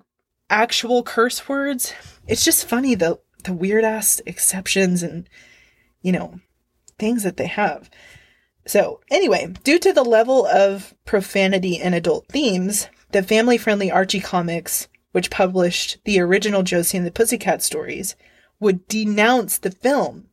actual 0.50 1.04
curse 1.04 1.48
words. 1.48 1.94
It's 2.28 2.44
just 2.44 2.68
funny 2.68 2.96
the 2.96 3.20
the 3.44 3.54
weird 3.54 3.86
ass 3.86 4.20
exceptions 4.26 5.04
and 5.04 5.30
you 6.02 6.12
know 6.12 6.40
things 6.98 7.24
that 7.24 7.38
they 7.38 7.46
have. 7.46 7.90
So, 8.66 9.00
anyway, 9.10 9.54
due 9.64 9.80
to 9.80 9.94
the 9.94 10.04
level 10.04 10.46
of 10.46 10.94
profanity 11.06 11.80
and 11.80 11.96
adult 11.96 12.28
themes, 12.28 12.90
the 13.12 13.24
family 13.24 13.58
friendly 13.58 13.90
Archie 13.90 14.20
Comics, 14.20 14.88
which 15.12 15.32
published 15.32 15.98
the 16.04 16.20
original 16.20 16.64
Josie 16.64 16.98
and 16.98 17.08
the 17.08 17.12
Pussycat 17.12 17.64
stories, 17.64 18.16
would 18.60 18.88
denounce 18.88 19.58
the 19.58 19.72
film 19.72 20.28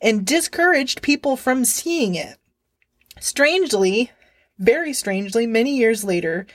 and 0.00 0.26
discouraged 0.26 1.02
people 1.02 1.36
from 1.36 1.64
seeing 1.64 2.14
it. 2.14 2.36
Strangely, 3.20 4.10
very 4.58 4.92
strangely, 4.92 5.46
many 5.46 5.76
years 5.76 6.04
later, 6.04 6.46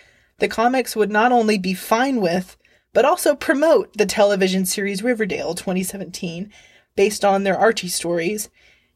the 0.43 0.49
comics 0.49 0.93
would 0.93 1.09
not 1.09 1.31
only 1.31 1.57
be 1.57 1.73
fine 1.73 2.19
with, 2.19 2.57
but 2.91 3.05
also 3.05 3.33
promote 3.33 3.93
the 3.97 4.05
television 4.05 4.65
series 4.65 5.01
Riverdale 5.01 5.55
2017, 5.55 6.51
based 6.97 7.23
on 7.23 7.43
their 7.43 7.57
Archie 7.57 7.87
stories, 7.87 8.49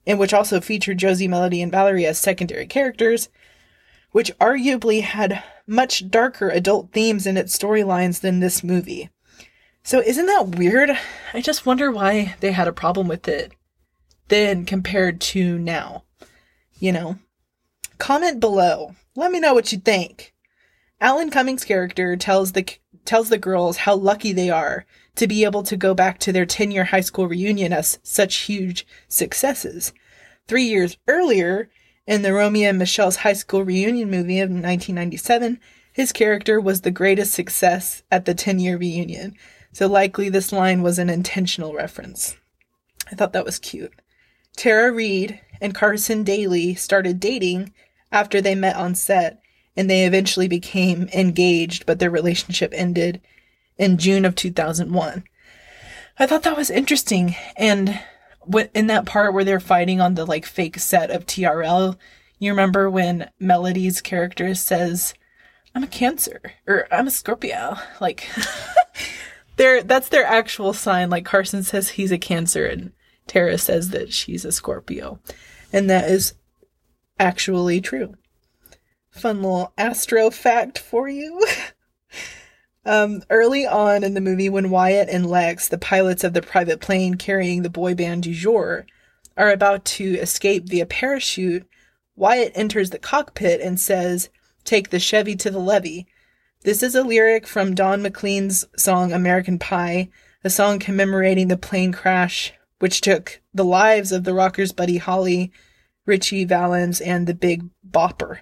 and 0.05 0.19
which 0.19 0.33
also 0.33 0.59
featured 0.59 0.97
Josie, 0.97 1.29
Melody, 1.29 1.61
and 1.61 1.71
Valerie 1.71 2.05
as 2.05 2.19
secondary 2.19 2.67
characters, 2.67 3.29
which 4.11 4.37
arguably 4.39 5.03
had 5.03 5.41
much 5.65 6.11
darker 6.11 6.49
adult 6.49 6.91
themes 6.91 7.25
in 7.25 7.37
its 7.37 7.57
storylines 7.57 8.19
than 8.19 8.41
this 8.41 8.61
movie. 8.61 9.09
So 9.83 10.01
isn't 10.01 10.25
that 10.25 10.57
weird? 10.57 10.99
I 11.33 11.39
just 11.39 11.65
wonder 11.65 11.89
why 11.89 12.35
they 12.41 12.51
had 12.51 12.67
a 12.67 12.73
problem 12.73 13.07
with 13.07 13.25
it 13.29 13.53
then 14.27 14.65
compared 14.65 15.21
to 15.21 15.57
now. 15.57 16.03
You 16.77 16.91
know? 16.91 17.19
Comment 17.99 18.41
below. 18.41 18.95
Let 19.15 19.31
me 19.31 19.39
know 19.39 19.53
what 19.53 19.71
you 19.71 19.77
think. 19.77 20.33
Alan 20.99 21.29
Cummings' 21.29 21.63
character 21.63 22.15
tells 22.15 22.53
the 22.53 22.65
tells 23.05 23.29
the 23.29 23.37
girls 23.37 23.77
how 23.77 23.95
lucky 23.95 24.33
they 24.33 24.49
are 24.49 24.85
to 25.15 25.27
be 25.27 25.43
able 25.45 25.63
to 25.63 25.77
go 25.77 25.93
back 25.93 26.19
to 26.19 26.31
their 26.33 26.45
10-year 26.45 26.85
high 26.85 27.01
school 27.01 27.27
reunion 27.27 27.71
as 27.71 27.99
such 28.03 28.35
huge 28.35 28.85
successes. 29.07 29.93
3 30.47 30.63
years 30.63 30.97
earlier, 31.07 31.69
in 32.05 32.21
the 32.21 32.33
Romy 32.33 32.65
and 32.65 32.77
Michele's 32.77 33.17
high 33.17 33.33
school 33.33 33.63
reunion 33.63 34.11
movie 34.11 34.39
of 34.39 34.49
1997, 34.49 35.59
his 35.93 36.11
character 36.11 36.59
was 36.59 36.81
the 36.81 36.91
greatest 36.91 37.33
success 37.33 38.03
at 38.11 38.25
the 38.25 38.35
10-year 38.35 38.77
reunion. 38.77 39.35
So 39.71 39.87
likely 39.87 40.29
this 40.29 40.51
line 40.51 40.81
was 40.81 40.99
an 40.99 41.09
intentional 41.09 41.73
reference. 41.73 42.35
I 43.11 43.15
thought 43.15 43.33
that 43.33 43.45
was 43.45 43.59
cute. 43.59 43.93
Tara 44.55 44.91
Reid 44.91 45.39
and 45.61 45.73
Carson 45.73 46.23
Daly 46.23 46.75
started 46.75 47.19
dating 47.19 47.73
after 48.11 48.41
they 48.41 48.55
met 48.55 48.75
on 48.75 48.95
set 48.95 49.39
and 49.77 49.89
they 49.89 50.05
eventually 50.05 50.47
became 50.47 51.07
engaged, 51.13 51.85
but 51.85 51.99
their 51.99 52.09
relationship 52.09 52.73
ended 52.75 53.21
in 53.77 53.97
June 53.97 54.25
of 54.25 54.35
2001. 54.35 55.23
I 56.19 56.25
thought 56.25 56.43
that 56.43 56.57
was 56.57 56.71
interesting. 56.71 57.35
And 57.55 57.99
in 58.73 58.87
that 58.87 59.05
part 59.05 59.33
where 59.33 59.43
they're 59.43 59.59
fighting 59.59 60.01
on 60.01 60.15
the 60.15 60.25
like 60.25 60.47
fake 60.47 60.79
set 60.79 61.11
of 61.11 61.27
TRL, 61.27 61.95
you 62.39 62.51
remember 62.51 62.89
when 62.89 63.29
Melody's 63.39 64.01
character 64.01 64.55
says, 64.55 65.13
I'm 65.75 65.83
a 65.83 65.87
Cancer 65.87 66.41
or 66.65 66.87
I'm 66.91 67.07
a 67.07 67.11
Scorpio. 67.11 67.77
Like, 68.01 68.27
their 69.57 69.83
that's 69.83 70.09
their 70.09 70.25
actual 70.25 70.73
sign. 70.73 71.11
Like 71.11 71.25
Carson 71.25 71.61
says 71.61 71.89
he's 71.89 72.11
a 72.11 72.17
Cancer 72.17 72.65
and 72.65 72.93
Tara 73.27 73.59
says 73.59 73.91
that 73.91 74.11
she's 74.11 74.43
a 74.43 74.51
Scorpio. 74.51 75.19
And 75.71 75.87
that 75.89 76.09
is 76.09 76.33
actually 77.19 77.79
true. 77.81 78.15
Fun 79.17 79.41
little 79.41 79.73
astro 79.77 80.29
fact 80.29 80.77
for 80.77 81.09
you. 81.09 81.45
um, 82.85 83.23
early 83.29 83.65
on 83.65 84.03
in 84.03 84.13
the 84.13 84.21
movie, 84.21 84.49
when 84.49 84.69
Wyatt 84.69 85.09
and 85.09 85.25
Lex, 85.25 85.67
the 85.67 85.77
pilots 85.77 86.23
of 86.23 86.33
the 86.33 86.41
private 86.41 86.79
plane 86.79 87.15
carrying 87.15 87.63
the 87.63 87.69
boy 87.69 87.95
band 87.95 88.23
du 88.23 88.33
jour, 88.33 88.85
are 89.35 89.51
about 89.51 89.85
to 89.85 90.15
escape 90.15 90.67
via 90.67 90.85
parachute, 90.85 91.67
Wyatt 92.15 92.51
enters 92.55 92.89
the 92.89 92.99
cockpit 92.99 93.61
and 93.61 93.79
says, 93.79 94.29
Take 94.63 94.89
the 94.89 94.99
Chevy 94.99 95.35
to 95.37 95.51
the 95.51 95.59
levee. 95.59 96.07
This 96.63 96.81
is 96.81 96.95
a 96.95 97.03
lyric 97.03 97.47
from 97.47 97.75
Don 97.75 98.01
McLean's 98.01 98.65
song 98.75 99.13
American 99.13 99.59
Pie, 99.59 100.09
a 100.43 100.49
song 100.49 100.79
commemorating 100.79 101.47
the 101.47 101.57
plane 101.57 101.91
crash 101.91 102.53
which 102.79 103.01
took 103.01 103.41
the 103.53 103.65
lives 103.65 104.11
of 104.11 104.23
the 104.23 104.33
rockers 104.33 104.71
Buddy 104.71 104.97
Holly, 104.97 105.51
Ritchie 106.05 106.45
Valens, 106.45 107.01
and 107.01 107.27
the 107.27 107.33
Big 107.33 107.69
Bopper. 107.87 108.39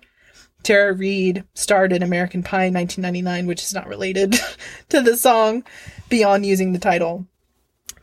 Tara 0.66 0.94
Reid 0.94 1.44
starred 1.54 1.94
in 1.94 2.02
American 2.02 2.42
Pie 2.42 2.66
in 2.66 2.74
1999, 2.74 3.46
which 3.46 3.64
is 3.64 3.74
not 3.74 3.88
related 3.88 4.36
to 4.90 5.00
the 5.00 5.16
song 5.16 5.64
beyond 6.10 6.46
using 6.46 6.74
the 6.74 6.80
title. 6.80 7.28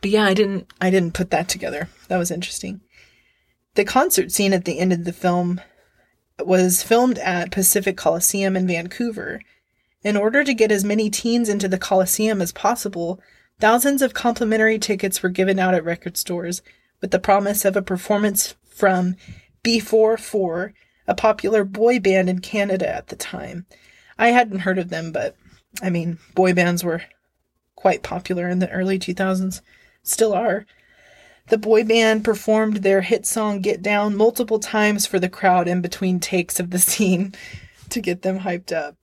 But 0.01 0.09
yeah, 0.09 0.23
I 0.23 0.33
didn't 0.33 0.67
I 0.81 0.89
didn't 0.89 1.13
put 1.13 1.29
that 1.31 1.49
together. 1.49 1.89
That 2.07 2.17
was 2.17 2.31
interesting. 2.31 2.81
The 3.75 3.83
concert 3.83 4.31
scene 4.31 4.53
at 4.53 4.65
the 4.65 4.79
end 4.79 4.93
of 4.93 5.03
the 5.03 5.13
film 5.13 5.59
was 6.39 6.83
filmed 6.83 7.19
at 7.19 7.51
Pacific 7.51 7.97
Coliseum 7.97 8.55
in 8.55 8.67
Vancouver. 8.67 9.41
In 10.01 10.17
order 10.17 10.43
to 10.43 10.53
get 10.53 10.71
as 10.71 10.83
many 10.83 11.09
teens 11.09 11.49
into 11.49 11.67
the 11.67 11.77
Coliseum 11.77 12.41
as 12.41 12.51
possible, 12.51 13.19
thousands 13.59 14.01
of 14.01 14.13
complimentary 14.13 14.79
tickets 14.79 15.21
were 15.21 15.29
given 15.29 15.59
out 15.59 15.73
at 15.73 15.85
record 15.85 16.17
stores 16.17 16.61
with 17.01 17.11
the 17.11 17.19
promise 17.19 17.65
of 17.65 17.75
a 17.75 17.81
performance 17.81 18.55
from 18.65 19.15
B4-4, 19.63 20.73
a 21.07 21.15
popular 21.15 21.63
boy 21.63 21.99
band 21.99 22.29
in 22.29 22.39
Canada 22.39 22.87
at 22.87 23.07
the 23.07 23.15
time. 23.15 23.65
I 24.17 24.29
hadn't 24.29 24.59
heard 24.59 24.77
of 24.77 24.89
them, 24.89 25.11
but 25.11 25.35
I 25.81 25.89
mean, 25.89 26.19
boy 26.35 26.53
bands 26.53 26.83
were 26.83 27.03
quite 27.75 28.03
popular 28.03 28.47
in 28.47 28.59
the 28.59 28.69
early 28.69 28.99
2000s, 28.99 29.61
still 30.03 30.33
are. 30.33 30.65
The 31.47 31.57
boy 31.57 31.83
band 31.83 32.23
performed 32.23 32.77
their 32.77 33.01
hit 33.01 33.25
song 33.25 33.59
Get 33.59 33.81
Down 33.81 34.15
multiple 34.15 34.59
times 34.59 35.05
for 35.05 35.19
the 35.19 35.27
crowd 35.27 35.67
in 35.67 35.81
between 35.81 36.19
takes 36.19 36.59
of 36.59 36.69
the 36.69 36.79
scene 36.79 37.33
to 37.89 37.99
get 37.99 38.21
them 38.21 38.39
hyped 38.39 38.71
up. 38.71 38.95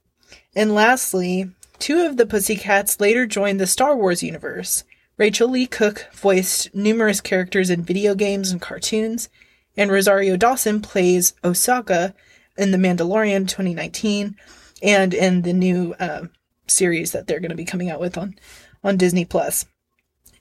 And 0.56 0.74
lastly, 0.74 1.50
two 1.78 2.00
of 2.06 2.16
the 2.16 2.26
Pussycats 2.26 3.00
later 3.00 3.26
joined 3.26 3.60
the 3.60 3.66
Star 3.66 3.94
Wars 3.94 4.22
universe. 4.22 4.84
Rachael 5.18 5.50
Leigh 5.50 5.66
Cook 5.66 6.08
voiced 6.14 6.74
numerous 6.74 7.20
characters 7.20 7.68
in 7.68 7.82
video 7.82 8.14
games 8.14 8.50
and 8.50 8.60
cartoons, 8.60 9.28
and 9.76 9.90
Rosario 9.90 10.36
Dawson 10.36 10.80
plays 10.80 11.34
Ahsoka 11.42 12.14
in 12.56 12.70
The 12.70 12.78
Mandalorian 12.78 13.48
2019 13.48 14.36
and 14.82 15.14
in 15.14 15.42
the 15.42 15.52
new 15.52 15.94
uh, 15.98 16.26
series 16.66 17.12
that 17.12 17.26
they're 17.26 17.40
going 17.40 17.50
to 17.50 17.56
be 17.56 17.64
coming 17.64 17.90
out 17.90 18.00
with 18.00 18.16
on, 18.18 18.36
on 18.82 18.96
Disney 18.96 19.24
Plus. 19.24 19.66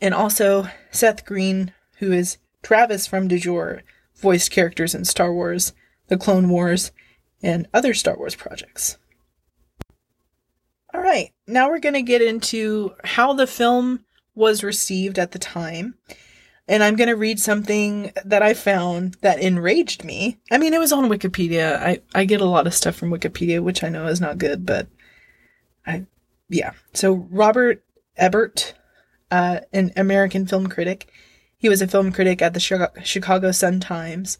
And 0.02 0.14
also 0.14 0.68
Seth 0.92 1.26
Green 1.26 1.74
who 2.00 2.12
is 2.12 2.38
Travis 2.64 3.06
from 3.06 3.28
Du 3.28 3.38
Jour, 3.38 3.84
voiced 4.16 4.52
characters 4.52 4.96
in 4.96 5.06
Star 5.06 5.34
Wars, 5.34 5.74
The 6.08 6.18
Clone 6.18 6.50
Wars, 6.50 6.92
and 7.44 7.68
other 7.74 7.94
Star 7.94 8.18
Wars 8.18 8.36
projects. 8.36 8.98
All 10.94 11.02
right, 11.02 11.32
now 11.46 11.70
we're 11.70 11.80
going 11.80 11.94
to 11.94 12.02
get 12.02 12.22
into 12.22 12.96
how 13.04 13.34
the 13.34 13.48
film 13.48 14.06
was 14.34 14.64
received 14.64 15.20
at 15.20 15.32
the 15.32 15.40
time. 15.40 15.96
And 16.70 16.84
I'm 16.84 16.96
going 16.96 17.10
to 17.10 17.16
read 17.16 17.40
something 17.40 18.14
that 18.24 18.44
I 18.44 18.54
found 18.54 19.18
that 19.22 19.40
enraged 19.40 20.04
me. 20.04 20.38
I 20.52 20.60
mean, 20.60 20.76
it 20.76 20.80
was 20.80 20.92
on 20.92 21.10
Wikipedia. 21.10 21.82
I, 21.82 22.02
I 22.14 22.26
get 22.26 22.42
a 22.42 22.46
lot 22.46 22.68
of 22.68 22.76
stuff 22.76 22.96
from 22.96 23.10
Wikipedia, 23.10 23.60
which 23.60 23.84
I 23.84 23.90
know 23.90 24.06
is 24.06 24.22
not 24.22 24.38
good, 24.38 24.68
but 24.68 24.88
I, 25.88 26.06
yeah. 26.48 26.74
So 26.94 27.28
Robert 27.32 27.84
Ebert, 28.18 28.76
uh, 29.32 29.62
an 29.74 29.92
American 29.98 30.46
film 30.46 30.68
critic, 30.68 31.12
he 31.58 31.70
was 31.70 31.82
a 31.82 31.88
film 31.88 32.12
critic 32.12 32.40
at 32.40 32.54
the 32.54 32.94
Chicago 33.04 33.52
Sun-Times, 33.52 34.38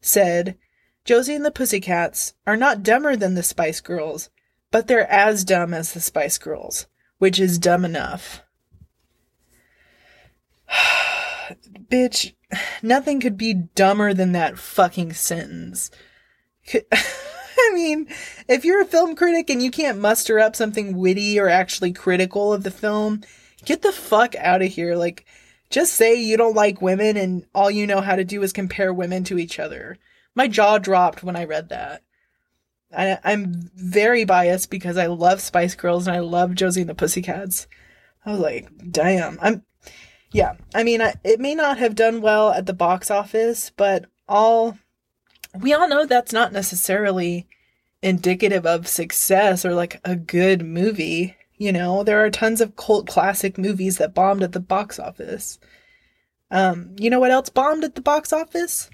said, 0.00 0.56
Josie 1.04 1.34
and 1.34 1.44
the 1.44 1.50
Pussycats 1.50 2.34
are 2.46 2.56
not 2.56 2.84
dumber 2.84 3.16
than 3.16 3.34
the 3.34 3.42
Spice 3.42 3.80
Girls, 3.80 4.30
but 4.70 4.86
they're 4.86 5.10
as 5.10 5.42
dumb 5.42 5.74
as 5.74 5.92
the 5.92 6.00
Spice 6.00 6.38
Girls, 6.38 6.86
which 7.18 7.40
is 7.40 7.58
dumb 7.58 7.84
enough. 7.84 8.40
Bitch, 11.92 12.32
nothing 12.82 13.20
could 13.20 13.36
be 13.36 13.52
dumber 13.52 14.14
than 14.14 14.32
that 14.32 14.58
fucking 14.58 15.12
sentence. 15.12 15.90
I 16.72 17.74
mean, 17.74 18.08
if 18.48 18.64
you're 18.64 18.80
a 18.80 18.86
film 18.86 19.14
critic 19.14 19.50
and 19.50 19.62
you 19.62 19.70
can't 19.70 19.98
muster 19.98 20.38
up 20.38 20.56
something 20.56 20.96
witty 20.96 21.38
or 21.38 21.50
actually 21.50 21.92
critical 21.92 22.54
of 22.54 22.62
the 22.62 22.70
film, 22.70 23.20
get 23.66 23.82
the 23.82 23.92
fuck 23.92 24.34
out 24.36 24.62
of 24.62 24.68
here. 24.72 24.96
Like, 24.96 25.26
just 25.68 25.92
say 25.92 26.14
you 26.14 26.38
don't 26.38 26.56
like 26.56 26.80
women 26.80 27.18
and 27.18 27.44
all 27.54 27.70
you 27.70 27.86
know 27.86 28.00
how 28.00 28.16
to 28.16 28.24
do 28.24 28.42
is 28.42 28.54
compare 28.54 28.94
women 28.94 29.22
to 29.24 29.38
each 29.38 29.58
other. 29.58 29.98
My 30.34 30.48
jaw 30.48 30.78
dropped 30.78 31.22
when 31.22 31.36
I 31.36 31.44
read 31.44 31.68
that. 31.68 32.02
I, 32.96 33.18
am 33.24 33.70
very 33.74 34.24
biased 34.24 34.70
because 34.70 34.96
I 34.96 35.06
love 35.06 35.42
Spice 35.42 35.74
Girls 35.74 36.06
and 36.06 36.16
I 36.16 36.20
love 36.20 36.54
Josie 36.54 36.82
and 36.82 36.90
the 36.90 36.94
Pussycats. 36.94 37.66
I 38.24 38.32
was 38.32 38.40
like, 38.40 38.70
damn. 38.90 39.38
I'm, 39.42 39.64
yeah. 40.32 40.54
I 40.74 40.82
mean, 40.82 41.00
it 41.22 41.40
may 41.40 41.54
not 41.54 41.78
have 41.78 41.94
done 41.94 42.20
well 42.20 42.50
at 42.50 42.66
the 42.66 42.72
box 42.72 43.10
office, 43.10 43.70
but 43.76 44.06
all, 44.28 44.78
we 45.60 45.72
all 45.72 45.88
know 45.88 46.06
that's 46.06 46.32
not 46.32 46.52
necessarily 46.52 47.46
indicative 48.02 48.66
of 48.66 48.88
success 48.88 49.64
or 49.64 49.74
like 49.74 50.00
a 50.04 50.16
good 50.16 50.64
movie. 50.64 51.36
You 51.56 51.72
know, 51.72 52.02
there 52.02 52.24
are 52.24 52.30
tons 52.30 52.60
of 52.60 52.76
cult 52.76 53.06
classic 53.06 53.56
movies 53.56 53.98
that 53.98 54.14
bombed 54.14 54.42
at 54.42 54.52
the 54.52 54.60
box 54.60 54.98
office. 54.98 55.58
Um, 56.50 56.96
you 56.98 57.08
know 57.08 57.20
what 57.20 57.30
else 57.30 57.48
bombed 57.48 57.84
at 57.84 57.94
the 57.94 58.00
box 58.00 58.32
office? 58.32 58.90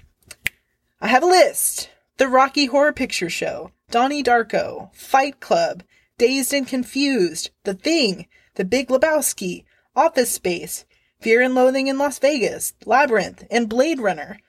I 1.01 1.07
have 1.07 1.23
a 1.23 1.27
list. 1.27 1.89
The 2.17 2.27
Rocky 2.27 2.65
Horror 2.65 2.91
Picture 2.93 3.29
Show, 3.29 3.71
Donnie 3.91 4.23
Darko, 4.23 4.93
Fight 4.93 5.39
Club, 5.39 5.83
Dazed 6.17 6.53
and 6.53 6.67
Confused, 6.67 7.49
The 7.63 7.73
Thing, 7.73 8.27
The 8.55 8.65
Big 8.65 8.89
Lebowski, 8.89 9.63
Office 9.95 10.31
Space, 10.31 10.85
Fear 11.21 11.41
and 11.41 11.53
Loathing 11.53 11.87
in 11.87 11.97
Las 11.97 12.17
Vegas, 12.17 12.73
Labyrinth, 12.85 13.45
and 13.51 13.67
Blade 13.67 13.99
Runner. 13.99 14.39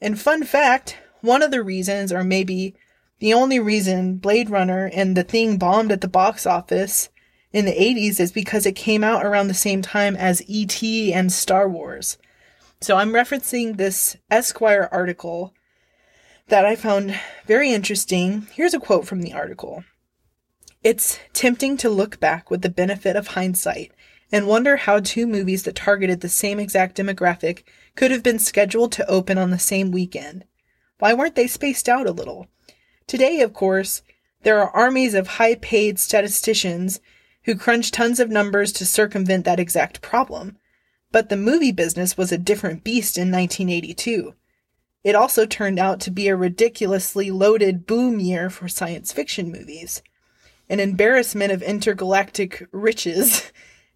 And 0.00 0.20
fun 0.20 0.44
fact, 0.44 0.96
one 1.20 1.42
of 1.42 1.50
the 1.50 1.64
reasons, 1.64 2.12
or 2.12 2.22
maybe 2.22 2.76
the 3.18 3.34
only 3.34 3.58
reason 3.58 4.18
Blade 4.18 4.48
Runner 4.48 4.88
and 4.94 5.16
The 5.16 5.24
Thing 5.24 5.56
bombed 5.56 5.90
at 5.90 6.00
the 6.00 6.08
box 6.08 6.46
office 6.46 7.08
in 7.52 7.64
the 7.64 7.72
80s 7.72 8.20
is 8.20 8.30
because 8.30 8.66
it 8.66 8.76
came 8.76 9.02
out 9.02 9.26
around 9.26 9.48
the 9.48 9.54
same 9.54 9.82
time 9.82 10.14
as 10.14 10.42
E.T. 10.46 11.12
and 11.12 11.32
Star 11.32 11.68
Wars. 11.68 12.18
So 12.80 12.96
I'm 12.96 13.12
referencing 13.12 13.76
this 13.76 14.16
Esquire 14.30 14.88
article 14.92 15.52
that 16.48 16.64
I 16.64 16.76
found 16.76 17.18
very 17.46 17.72
interesting. 17.72 18.46
Here's 18.52 18.74
a 18.74 18.80
quote 18.80 19.06
from 19.06 19.22
the 19.22 19.32
article. 19.32 19.84
It's 20.84 21.18
tempting 21.32 21.76
to 21.78 21.90
look 21.90 22.20
back 22.20 22.50
with 22.50 22.62
the 22.62 22.68
benefit 22.68 23.16
of 23.16 23.28
hindsight 23.28 23.92
and 24.32 24.46
wonder 24.46 24.76
how 24.76 24.98
two 24.98 25.26
movies 25.26 25.62
that 25.64 25.76
targeted 25.76 26.22
the 26.22 26.28
same 26.28 26.58
exact 26.58 26.96
demographic 26.96 27.62
could 27.94 28.10
have 28.10 28.22
been 28.22 28.38
scheduled 28.38 28.90
to 28.92 29.08
open 29.08 29.36
on 29.36 29.50
the 29.50 29.58
same 29.58 29.92
weekend. 29.92 30.44
Why 30.98 31.12
weren't 31.12 31.34
they 31.34 31.46
spaced 31.46 31.88
out 31.88 32.06
a 32.06 32.12
little? 32.12 32.46
Today, 33.06 33.42
of 33.42 33.52
course, 33.52 34.02
there 34.42 34.58
are 34.58 34.70
armies 34.70 35.14
of 35.14 35.26
high 35.26 35.56
paid 35.56 35.98
statisticians 35.98 37.00
who 37.44 37.54
crunch 37.54 37.90
tons 37.90 38.18
of 38.20 38.30
numbers 38.30 38.72
to 38.72 38.86
circumvent 38.86 39.44
that 39.44 39.60
exact 39.60 40.00
problem. 40.00 40.56
But 41.10 41.28
the 41.28 41.36
movie 41.36 41.72
business 41.72 42.16
was 42.16 42.32
a 42.32 42.38
different 42.38 42.84
beast 42.84 43.18
in 43.18 43.30
1982. 43.30 44.34
It 45.04 45.14
also 45.14 45.44
turned 45.44 45.78
out 45.78 46.00
to 46.00 46.10
be 46.10 46.28
a 46.28 46.36
ridiculously 46.36 47.30
loaded 47.30 47.86
boom 47.86 48.20
year 48.20 48.48
for 48.48 48.68
science 48.68 49.12
fiction 49.12 49.50
movies. 49.50 50.02
An 50.68 50.80
embarrassment 50.80 51.52
of 51.52 51.62
intergalactic 51.62 52.66
riches. 52.72 53.50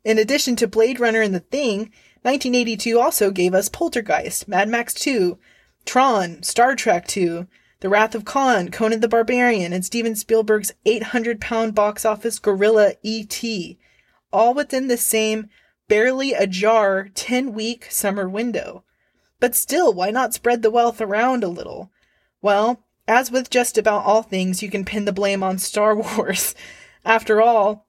In 0.06 0.18
addition 0.18 0.54
to 0.56 0.68
Blade 0.68 1.00
Runner 1.00 1.20
and 1.20 1.34
The 1.34 1.40
Thing, 1.40 1.90
1982 2.22 2.96
also 2.96 3.32
gave 3.32 3.54
us 3.54 3.68
Poltergeist, 3.68 4.46
Mad 4.46 4.68
Max 4.68 4.94
2, 4.94 5.36
Tron, 5.84 6.44
Star 6.44 6.76
Trek 6.76 7.08
2, 7.08 7.48
the 7.80 7.88
Wrath 7.88 8.14
of 8.14 8.24
Khan, 8.24 8.68
Conan 8.68 9.00
the 9.00 9.08
Barbarian, 9.08 9.72
and 9.72 9.84
Steven 9.84 10.14
Spielberg's 10.14 10.70
800 10.84 11.40
pound 11.40 11.74
box 11.74 12.04
office 12.04 12.38
gorilla 12.38 12.92
E.T., 13.02 13.80
all 14.32 14.54
within 14.54 14.86
the 14.86 14.96
same 14.96 15.48
barely 15.88 16.34
ajar 16.34 17.08
10 17.12 17.52
week 17.52 17.88
summer 17.90 18.28
window. 18.28 18.84
But 19.40 19.56
still, 19.56 19.92
why 19.92 20.12
not 20.12 20.32
spread 20.32 20.62
the 20.62 20.70
wealth 20.70 21.00
around 21.00 21.42
a 21.42 21.48
little? 21.48 21.90
Well, 22.40 22.84
as 23.08 23.32
with 23.32 23.50
just 23.50 23.76
about 23.76 24.04
all 24.04 24.22
things, 24.22 24.62
you 24.62 24.70
can 24.70 24.84
pin 24.84 25.04
the 25.04 25.12
blame 25.12 25.42
on 25.42 25.58
Star 25.58 25.96
Wars. 26.16 26.54
After 27.04 27.42
all, 27.42 27.85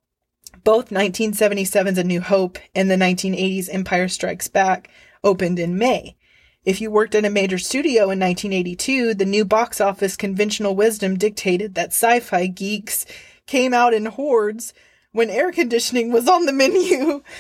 both 0.67 0.89
1977's 0.89 1.97
A 1.97 2.03
New 2.03 2.19
Hope 2.19 2.59
and 2.75 2.91
the 2.91 2.97
1980's 2.97 3.69
Empire 3.69 4.09
Strikes 4.09 4.49
Back 4.49 4.89
opened 5.23 5.59
in 5.59 5.77
May. 5.77 6.17
If 6.65 6.81
you 6.81 6.91
worked 6.91 7.15
at 7.15 7.23
a 7.23 7.29
major 7.29 7.57
studio 7.57 8.09
in 8.09 8.19
1982, 8.19 9.13
the 9.13 9.25
new 9.25 9.45
box 9.45 9.79
office 9.79 10.17
conventional 10.17 10.75
wisdom 10.75 11.17
dictated 11.17 11.75
that 11.75 11.91
sci 11.93 12.19
fi 12.19 12.47
geeks 12.47 13.05
came 13.45 13.73
out 13.73 13.93
in 13.93 14.07
hordes 14.07 14.73
when 15.13 15.29
air 15.29 15.53
conditioning 15.53 16.11
was 16.11 16.27
on 16.27 16.45
the 16.45 16.51
menu. 16.51 17.23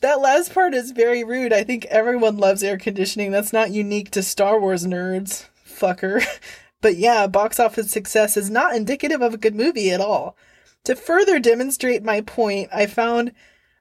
That 0.00 0.20
last 0.20 0.52
part 0.52 0.74
is 0.74 0.90
very 0.90 1.22
rude. 1.22 1.52
I 1.52 1.62
think 1.62 1.84
everyone 1.84 2.38
loves 2.38 2.64
air 2.64 2.76
conditioning. 2.76 3.30
That's 3.30 3.52
not 3.52 3.70
unique 3.70 4.10
to 4.12 4.22
Star 4.22 4.58
Wars 4.58 4.84
nerds. 4.86 5.46
Fucker. 5.68 6.24
But 6.80 6.96
yeah, 6.96 7.28
box 7.28 7.60
office 7.60 7.92
success 7.92 8.36
is 8.36 8.50
not 8.50 8.74
indicative 8.74 9.22
of 9.22 9.34
a 9.34 9.38
good 9.38 9.54
movie 9.54 9.92
at 9.92 10.00
all. 10.00 10.36
To 10.84 10.96
further 10.96 11.38
demonstrate 11.38 12.02
my 12.02 12.22
point, 12.22 12.68
I 12.72 12.86
found 12.86 13.32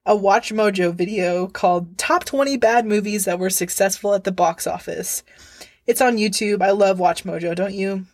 a 0.06 0.16
Watch 0.16 0.54
Mojo 0.54 0.94
video 0.94 1.48
called 1.48 1.98
Top 1.98 2.26
20 2.26 2.58
Bad 2.58 2.86
Movies 2.86 3.26
That 3.26 3.40
Were 3.40 3.50
Successful 3.50 4.14
at 4.14 4.24
the 4.24 4.32
Box 4.32 4.68
Office. 4.68 5.24
It's 5.88 6.02
on 6.02 6.18
YouTube. 6.18 6.62
I 6.62 6.70
love 6.72 7.00
Watch 7.00 7.24
Mojo, 7.24 7.56
don't 7.56 7.74
you? 7.74 8.06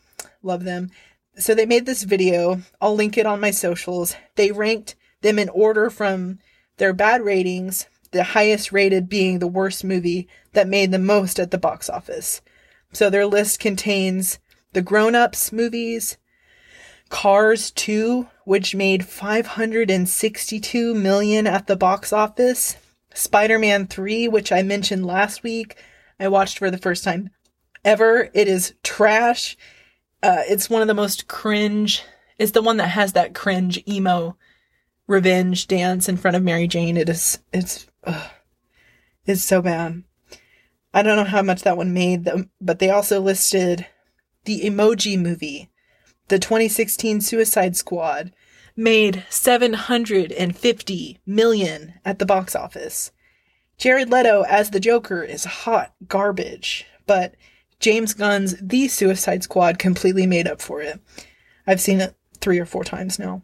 Love 0.41 0.63
them. 0.63 0.89
So 1.38 1.53
they 1.53 1.65
made 1.65 1.86
this 1.86 2.03
video. 2.03 2.62
I'll 2.79 2.96
link 2.96 3.17
it 3.17 3.25
on 3.25 3.41
my 3.41 3.51
socials. 3.51 4.15
They 4.36 4.51
ranked 4.53 4.96
them 5.22 5.38
in 5.38 5.50
order 5.50 5.89
from 5.89 6.39
their 6.77 6.94
bad 6.94 7.22
ratings 7.24 7.88
the 8.12 8.24
highest 8.24 8.72
rated 8.72 9.10
being 9.10 9.39
the 9.39 9.48
worst 9.48 9.84
movie 9.84 10.29
that 10.53 10.70
made 10.70 10.91
the 10.91 11.00
most 11.00 11.39
at 11.39 11.51
the 11.51 11.58
box 11.58 11.89
office. 11.89 12.41
So 12.94 13.10
their 13.10 13.25
list 13.25 13.60
contains 13.60 14.39
the 14.72 14.82
Grown 14.82 15.13
Ups 15.13 15.51
movies, 15.51 16.17
Cars 17.10 17.70
2, 17.72 18.27
which 18.48 18.74
made 18.74 19.06
562 19.06 20.94
million 20.94 21.46
at 21.46 21.68
the 21.68 21.75
box 21.75 22.13
office, 22.13 22.77
Spider-Man 23.13 23.88
3, 23.88 24.30
which 24.30 24.54
I 24.54 24.62
mentioned 24.62 25.06
last 25.06 25.44
week, 25.44 25.75
I 26.18 26.30
watched 26.30 26.58
for 26.58 26.72
the 26.72 26.77
first 26.77 27.04
time 27.04 27.32
ever. 27.84 28.30
It 28.34 28.48
is 28.48 28.74
trash. 28.84 29.58
Uh, 30.24 30.44
it's 30.48 30.70
one 30.70 30.82
of 30.82 30.88
the 30.88 30.94
most 30.94 31.27
cringe. 31.27 32.06
It's 32.39 32.54
the 32.54 32.62
one 32.62 32.77
that 32.77 32.88
has 32.88 33.12
that 33.13 33.36
cringe 33.36 33.84
emo 33.86 34.38
revenge 35.08 35.68
dance 35.68 36.08
in 36.08 36.16
front 36.16 36.38
of 36.38 36.44
Mary 36.44 36.70
Jane. 36.70 36.96
It 36.96 37.10
is, 37.10 37.39
it's, 37.51 37.88
ugh, 38.06 38.32
it's 39.25 39.44
so 39.44 39.62
bad. 39.62 40.04
I 40.94 41.01
don't 41.01 41.18
know 41.18 41.25
how 41.25 41.42
much 41.42 41.63
that 41.63 41.75
one 41.75 41.94
made 41.94 42.24
them, 42.24 42.50
but 42.62 42.80
they 42.80 42.92
also 42.92 43.20
listed 43.20 43.88
the 44.46 44.62
Emoji 44.62 45.20
Movie, 45.20 45.70
the 46.27 46.39
2016 46.39 47.22
Suicide 47.22 47.75
Squad, 47.75 48.34
made 48.75 49.25
750 49.29 51.19
million 51.25 51.93
at 52.06 52.19
the 52.19 52.25
box 52.25 52.56
office. 52.56 53.12
Jared 53.78 54.10
Leto 54.12 54.43
as 54.43 54.69
the 54.69 54.80
Joker 54.80 55.23
is 55.23 55.45
hot 55.45 55.93
garbage, 56.08 56.86
but 57.06 57.36
James 57.80 58.13
Gunn's 58.13 58.56
The 58.62 58.88
Suicide 58.88 59.43
Squad 59.43 59.80
completely 59.80 60.25
made 60.25 60.47
up 60.47 60.62
for 60.62 60.82
it. 60.82 60.99
I've 61.65 61.82
seen 61.82 62.02
it 62.02 62.15
three 62.39 62.60
or 62.60 62.65
four 62.65 62.84
times 62.84 63.19
now. 63.19 63.43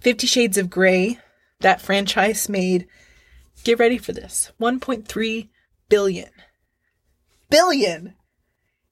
Fifty 0.00 0.26
Shades 0.26 0.58
of 0.58 0.70
Grey, 0.70 1.18
that 1.60 1.80
franchise 1.80 2.48
made, 2.48 2.86
get 3.64 3.78
ready 3.78 3.98
for 3.98 4.12
this, 4.12 4.52
1.3 4.60 5.48
billion. 5.88 6.30
Billion! 7.50 8.14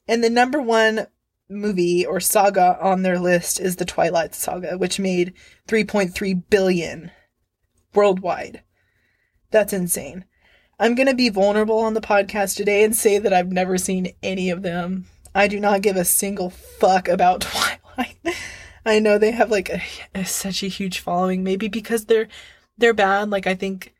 And 0.08 0.22
the 0.22 0.30
number 0.30 0.60
one 0.60 1.06
movie 1.48 2.04
or 2.04 2.20
saga 2.20 2.78
on 2.80 3.02
their 3.02 3.18
list 3.18 3.60
is 3.60 3.76
the 3.76 3.84
Twilight 3.84 4.34
Saga, 4.34 4.76
which 4.78 4.98
made 4.98 5.34
3.3 5.68 6.42
billion 6.50 7.10
worldwide. 7.94 8.62
That's 9.50 9.72
insane. 9.72 10.24
I'm 10.78 10.94
going 10.94 11.08
to 11.08 11.14
be 11.14 11.28
vulnerable 11.28 11.78
on 11.78 11.94
the 11.94 12.00
podcast 12.00 12.56
today 12.56 12.84
and 12.84 12.94
say 12.94 13.18
that 13.18 13.32
I've 13.32 13.50
never 13.50 13.78
seen 13.78 14.12
any 14.22 14.50
of 14.50 14.62
them. 14.62 15.06
I 15.34 15.48
do 15.48 15.58
not 15.58 15.82
give 15.82 15.96
a 15.96 16.04
single 16.04 16.50
fuck 16.50 17.08
about 17.08 17.40
Twilight. 17.96 18.18
I 18.84 18.98
know 18.98 19.18
they 19.18 19.32
have 19.32 19.50
like 19.50 19.68
a, 19.68 19.82
a, 20.14 20.24
such 20.24 20.62
a 20.62 20.68
huge 20.68 21.00
following, 21.00 21.42
maybe 21.42 21.68
because 21.68 22.04
they're 22.06 22.28
they're 22.78 22.94
bad. 22.94 23.30
Like 23.30 23.46
I 23.46 23.54
think, 23.54 23.94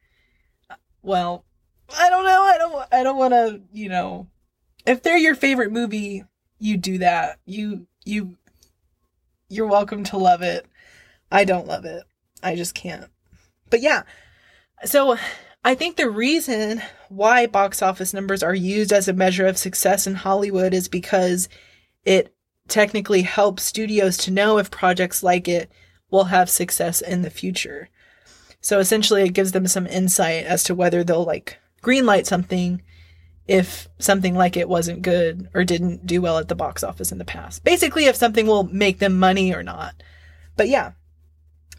well, 1.03 1.45
I 1.99 2.11
don't 2.11 2.25
know. 2.25 2.43
I 2.43 2.59
don't. 2.59 2.89
I 2.93 3.03
don't 3.03 3.19
want 3.19 3.33
to. 3.33 3.61
You 3.73 3.89
know, 3.89 4.29
if 4.87 5.03
they're 5.03 5.17
your 5.17 5.35
favorite 5.35 5.73
movie, 5.73 6.25
you 6.59 6.77
do 6.77 6.99
that. 6.99 7.39
You 7.45 7.87
you 8.05 8.37
you're 9.49 9.67
welcome 9.67 10.05
to 10.05 10.17
love 10.17 10.43
it. 10.43 10.67
I 11.31 11.45
don't 11.45 11.67
love 11.67 11.85
it. 11.85 12.05
I 12.43 12.57
just 12.57 12.75
can't. 12.75 13.11
But 13.71 13.81
yeah. 13.81 14.03
So 14.85 15.17
I 15.65 15.75
think 15.75 15.97
the 15.97 16.11
reason 16.11 16.83
why 17.09 17.47
box 17.47 17.83
office 17.83 18.15
numbers 18.15 18.43
are 18.43 18.55
used 18.55 18.93
as 18.93 19.09
a 19.09 19.13
measure 19.13 19.47
of 19.47 19.59
success 19.59 20.07
in 20.07 20.15
Hollywood 20.15 20.75
is 20.75 20.89
because 20.89 21.49
it 22.05 22.35
technically 22.69 23.23
helps 23.23 23.65
studios 23.65 24.17
to 24.19 24.31
know 24.31 24.59
if 24.59 24.71
projects 24.71 25.23
like 25.23 25.49
it 25.49 25.71
will 26.11 26.25
have 26.25 26.51
success 26.51 27.01
in 27.01 27.23
the 27.23 27.31
future. 27.31 27.89
So 28.61 28.79
essentially 28.79 29.23
it 29.23 29.33
gives 29.33 29.53
them 29.53 29.67
some 29.67 29.87
insight 29.87 30.45
as 30.45 30.65
to 30.65 30.75
whether 30.75 31.05
they'll 31.05 31.25
like 31.25 31.59
greenlight 31.83 32.27
something 32.27 32.83
if 33.49 33.89
something 33.99 34.35
like 34.35 34.57
it 34.57 34.69
wasn't 34.69 35.03
good 35.03 35.49
or 35.55 35.65
didn't 35.65 36.07
do 36.07 36.21
well 36.21 36.39
at 36.39 36.49
the 36.49 36.55
box 36.55 36.83
office 36.83 37.13
in 37.13 37.19
the 37.19 37.25
past. 37.25 37.63
Basically 37.65 38.07
if 38.07 38.17
something 38.17 38.47
will 38.47 38.65
make 38.65 38.99
them 38.99 39.19
money 39.19 39.55
or 39.55 39.63
not. 39.63 39.95
But 40.57 40.69
yeah. 40.69 40.93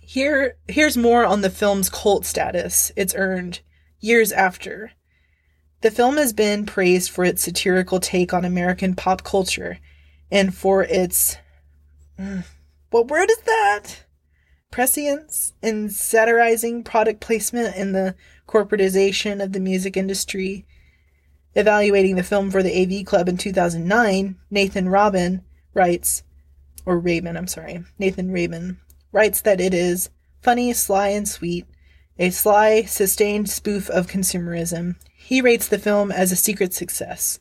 Here 0.02 0.58
here's 0.68 0.96
more 0.96 1.26
on 1.26 1.42
the 1.42 1.50
film's 1.50 1.90
cult 1.90 2.26
status 2.26 2.92
it's 2.96 3.16
earned 3.16 3.60
years 4.00 4.32
after. 4.32 4.92
The 5.82 5.92
film 5.92 6.18
has 6.18 6.34
been 6.34 6.66
praised 6.66 7.12
for 7.12 7.24
its 7.24 7.44
satirical 7.44 8.00
take 8.00 8.34
on 8.34 8.46
American 8.46 8.96
pop 8.96 9.24
culture 9.24 9.80
and 10.32 10.56
for 10.56 10.84
its 10.84 11.38
mm, 12.18 12.46
what 12.90 13.08
word 13.08 13.30
is 13.30 13.40
that? 13.40 14.06
Prescience 14.72 15.54
in 15.62 15.90
satirizing 15.90 16.84
product 16.84 17.20
placement 17.20 17.76
and 17.76 17.94
the 17.94 18.16
corporatization 18.48 19.44
of 19.44 19.54
the 19.54 19.60
music 19.60 19.98
industry. 19.98 20.66
Evaluating 21.58 22.16
the 22.16 22.22
film 22.22 22.52
for 22.52 22.62
the 22.62 22.84
AV 22.84 23.04
Club 23.04 23.28
in 23.28 23.36
2009, 23.36 24.36
Nathan 24.52 24.90
Robin 24.90 25.42
writes, 25.74 26.22
or 26.86 27.00
Rabin, 27.00 27.36
I'm 27.36 27.48
sorry, 27.48 27.84
Nathan 27.98 28.32
Rabin 28.32 28.78
writes 29.12 29.42
that 29.42 29.60
it 29.60 29.74
is 29.74 30.12
funny, 30.40 30.72
sly, 30.72 31.08
and 31.08 31.28
sweet, 31.28 31.66
a 32.20 32.30
sly, 32.30 32.84
sustained 32.84 33.50
spoof 33.50 33.90
of 33.90 34.06
consumerism. 34.06 34.98
He 35.16 35.42
rates 35.42 35.68
the 35.68 35.80
film 35.80 36.12
as 36.12 36.32
a 36.32 36.36
secret 36.36 36.76
success. 36.76 37.40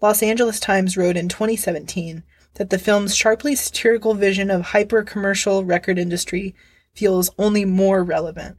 Los 0.00 0.22
Angeles 0.22 0.60
Times 0.60 0.96
wrote 0.96 1.16
in 1.16 1.28
2017 1.28 2.22
that 2.54 2.70
the 2.70 2.78
film's 2.78 3.16
sharply 3.16 3.56
satirical 3.56 4.14
vision 4.14 4.48
of 4.48 4.66
hyper 4.66 5.02
commercial 5.02 5.64
record 5.64 5.98
industry 5.98 6.54
feels 6.94 7.30
only 7.36 7.64
more 7.64 8.04
relevant. 8.04 8.58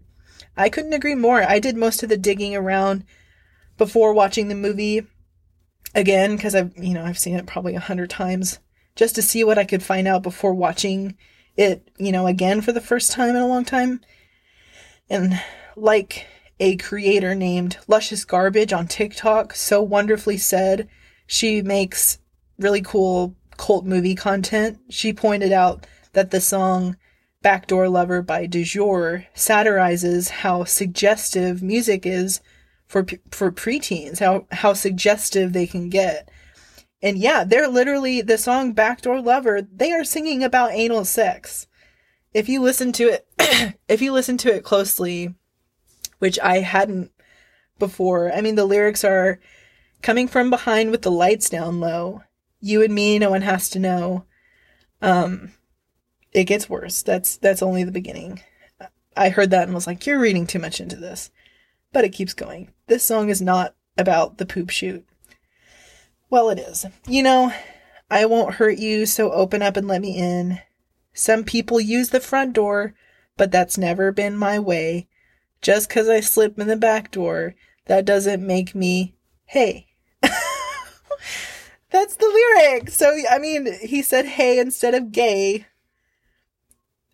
I 0.58 0.68
couldn't 0.68 0.92
agree 0.92 1.16
more. 1.16 1.44
I 1.44 1.60
did 1.60 1.78
most 1.78 2.04
of 2.04 2.10
the 2.10 2.18
digging 2.18 2.58
around 2.58 3.06
before 3.82 4.14
watching 4.14 4.48
the 4.48 4.54
movie 4.54 5.02
again 5.96 6.36
because 6.36 6.54
I've 6.54 6.72
you 6.78 6.94
know 6.94 7.04
I've 7.04 7.18
seen 7.18 7.36
it 7.36 7.48
probably 7.48 7.74
a 7.74 7.80
hundred 7.80 8.12
times 8.12 8.60
just 8.96 9.16
to 9.16 9.24
see 9.24 9.44
what 9.44 9.58
I 9.58 9.64
could 9.64 9.82
find 9.82 10.08
out 10.08 10.22
before 10.22 10.54
watching 10.54 11.18
it 11.58 11.90
you 11.98 12.12
know 12.12 12.28
again 12.28 12.62
for 12.62 12.72
the 12.72 12.80
first 12.80 13.12
time 13.12 13.32
in 13.32 13.42
a 13.42 13.48
long 13.48 13.66
time. 13.66 14.02
And 15.10 15.42
like 15.76 16.28
a 16.60 16.78
creator 16.78 17.34
named 17.34 17.80
Luscious 17.88 18.24
Garbage 18.24 18.72
on 18.72 18.88
TikTok 18.88 19.56
so 19.56 19.82
wonderfully 19.82 20.38
said, 20.38 20.88
she 21.26 21.64
makes 21.64 22.20
really 22.60 22.84
cool 22.84 23.36
cult 23.58 23.84
movie 23.84 24.14
content. 24.14 24.78
She 24.92 25.12
pointed 25.12 25.52
out 25.52 25.88
that 26.14 26.30
the 26.30 26.40
song 26.40 26.98
Backdoor 27.42 27.90
Lover 27.90 28.22
by 28.22 28.46
Du 28.46 28.64
Jour 28.64 29.26
satirizes 29.34 30.30
how 30.30 30.66
suggestive 30.66 31.64
music 31.64 32.06
is 32.06 32.42
for 32.92 33.06
for 33.32 33.52
preteens, 33.52 34.20
how 34.20 34.46
how 34.52 34.74
suggestive 34.74 35.54
they 35.54 35.68
can 35.68 35.90
get. 35.90 36.30
And 37.02 37.18
yeah, 37.18 37.44
they're 37.44 37.68
literally 37.68 38.22
the 38.22 38.38
song 38.38 38.74
Backdoor 38.74 39.22
Lover, 39.22 39.62
they 39.62 39.92
are 39.92 40.04
singing 40.04 40.44
about 40.44 40.74
anal 40.74 41.06
sex. 41.06 41.68
If 42.34 42.48
you 42.48 42.62
listen 42.62 42.92
to 42.94 43.04
it 43.06 43.28
if 43.88 44.02
you 44.02 44.12
listen 44.12 44.38
to 44.38 44.54
it 44.54 44.64
closely, 44.64 45.34
which 46.20 46.40
I 46.40 46.60
hadn't 46.60 47.12
before, 47.80 48.32
I 48.32 48.42
mean 48.42 48.56
the 48.56 48.66
lyrics 48.66 49.04
are 49.04 49.40
Coming 50.02 50.28
from 50.28 50.50
behind 50.50 50.90
with 50.90 51.04
the 51.04 51.12
lights 51.12 51.50
down 51.50 51.80
low. 51.80 52.24
You 52.60 52.82
and 52.84 52.94
me, 52.94 53.20
no 53.20 53.30
one 53.30 53.44
has 53.44 53.70
to 53.70 53.80
know. 53.80 54.26
Um, 55.02 55.52
it 56.32 56.46
gets 56.46 56.70
worse. 56.70 57.04
That's 57.04 57.38
that's 57.38 57.62
only 57.62 57.84
the 57.84 57.92
beginning. 57.92 58.42
I 59.16 59.30
heard 59.30 59.52
that 59.52 59.64
and 59.64 59.74
was 59.74 59.86
like, 59.86 60.06
you're 60.06 60.20
reading 60.20 60.48
too 60.48 60.60
much 60.60 60.80
into 60.80 60.96
this. 60.96 61.30
But 61.92 62.06
it 62.06 62.14
keeps 62.14 62.34
going. 62.34 62.72
This 62.92 63.06
song 63.06 63.30
is 63.30 63.42
not 63.42 63.74
about 63.98 64.38
the 64.38 64.46
poop 64.46 64.70
shoot. 64.70 65.08
Well, 66.30 66.50
it 66.50 66.60
is. 66.60 66.86
You 67.08 67.24
know, 67.24 67.54
I 68.10 68.26
won't 68.26 68.56
hurt 68.56 68.80
you, 68.80 69.06
so 69.06 69.32
open 69.32 69.62
up 69.62 69.78
and 69.78 69.88
let 69.88 70.02
me 70.02 70.18
in. 70.18 70.60
Some 71.14 71.46
people 71.46 71.80
use 71.80 72.10
the 72.10 72.20
front 72.20 72.52
door, 72.52 72.94
but 73.38 73.50
that's 73.50 73.78
never 73.78 74.12
been 74.12 74.36
my 74.36 74.60
way. 74.60 75.08
Just 75.62 75.90
'cause 75.90 76.10
I 76.10 76.20
slip 76.20 76.60
in 76.60 76.68
the 76.68 76.76
back 76.76 77.12
door, 77.12 77.56
that 77.86 78.04
doesn't 78.04 78.46
make 78.46 78.76
me, 78.76 79.16
hey. 79.46 79.88
that's 81.92 82.18
the 82.18 82.28
lyric. 82.28 82.90
So, 82.90 83.18
I 83.30 83.40
mean, 83.40 83.72
he 83.80 84.02
said 84.02 84.26
hey 84.26 84.60
instead 84.60 84.96
of 84.96 85.14
gay. 85.14 85.66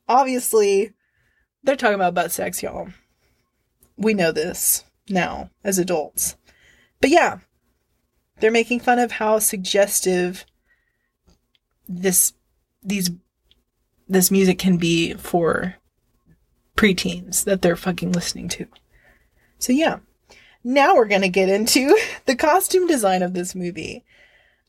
Obviously, 0.09 0.93
they're 1.61 1.75
talking 1.75 1.93
about 1.93 2.15
butt 2.15 2.31
sex, 2.31 2.63
y'all. 2.63 2.87
We 3.95 4.15
know 4.15 4.31
this 4.31 4.83
now 5.09 5.49
as 5.63 5.77
adults. 5.77 6.35
But 7.01 7.09
yeah, 7.09 7.39
they're 8.39 8.51
making 8.51 8.81
fun 8.81 8.99
of 8.99 9.13
how 9.13 9.39
suggestive 9.39 10.45
this 11.87 12.33
these 12.83 13.11
this 14.07 14.31
music 14.31 14.59
can 14.59 14.77
be 14.77 15.13
for 15.13 15.75
preteens 16.75 17.43
that 17.43 17.61
they're 17.61 17.75
fucking 17.75 18.11
listening 18.11 18.47
to. 18.49 18.67
So 19.59 19.73
yeah. 19.73 19.99
Now 20.63 20.95
we're 20.95 21.05
going 21.05 21.21
to 21.21 21.29
get 21.29 21.49
into 21.49 21.97
the 22.25 22.35
costume 22.35 22.87
design 22.87 23.21
of 23.21 23.33
this 23.33 23.55
movie. 23.55 24.03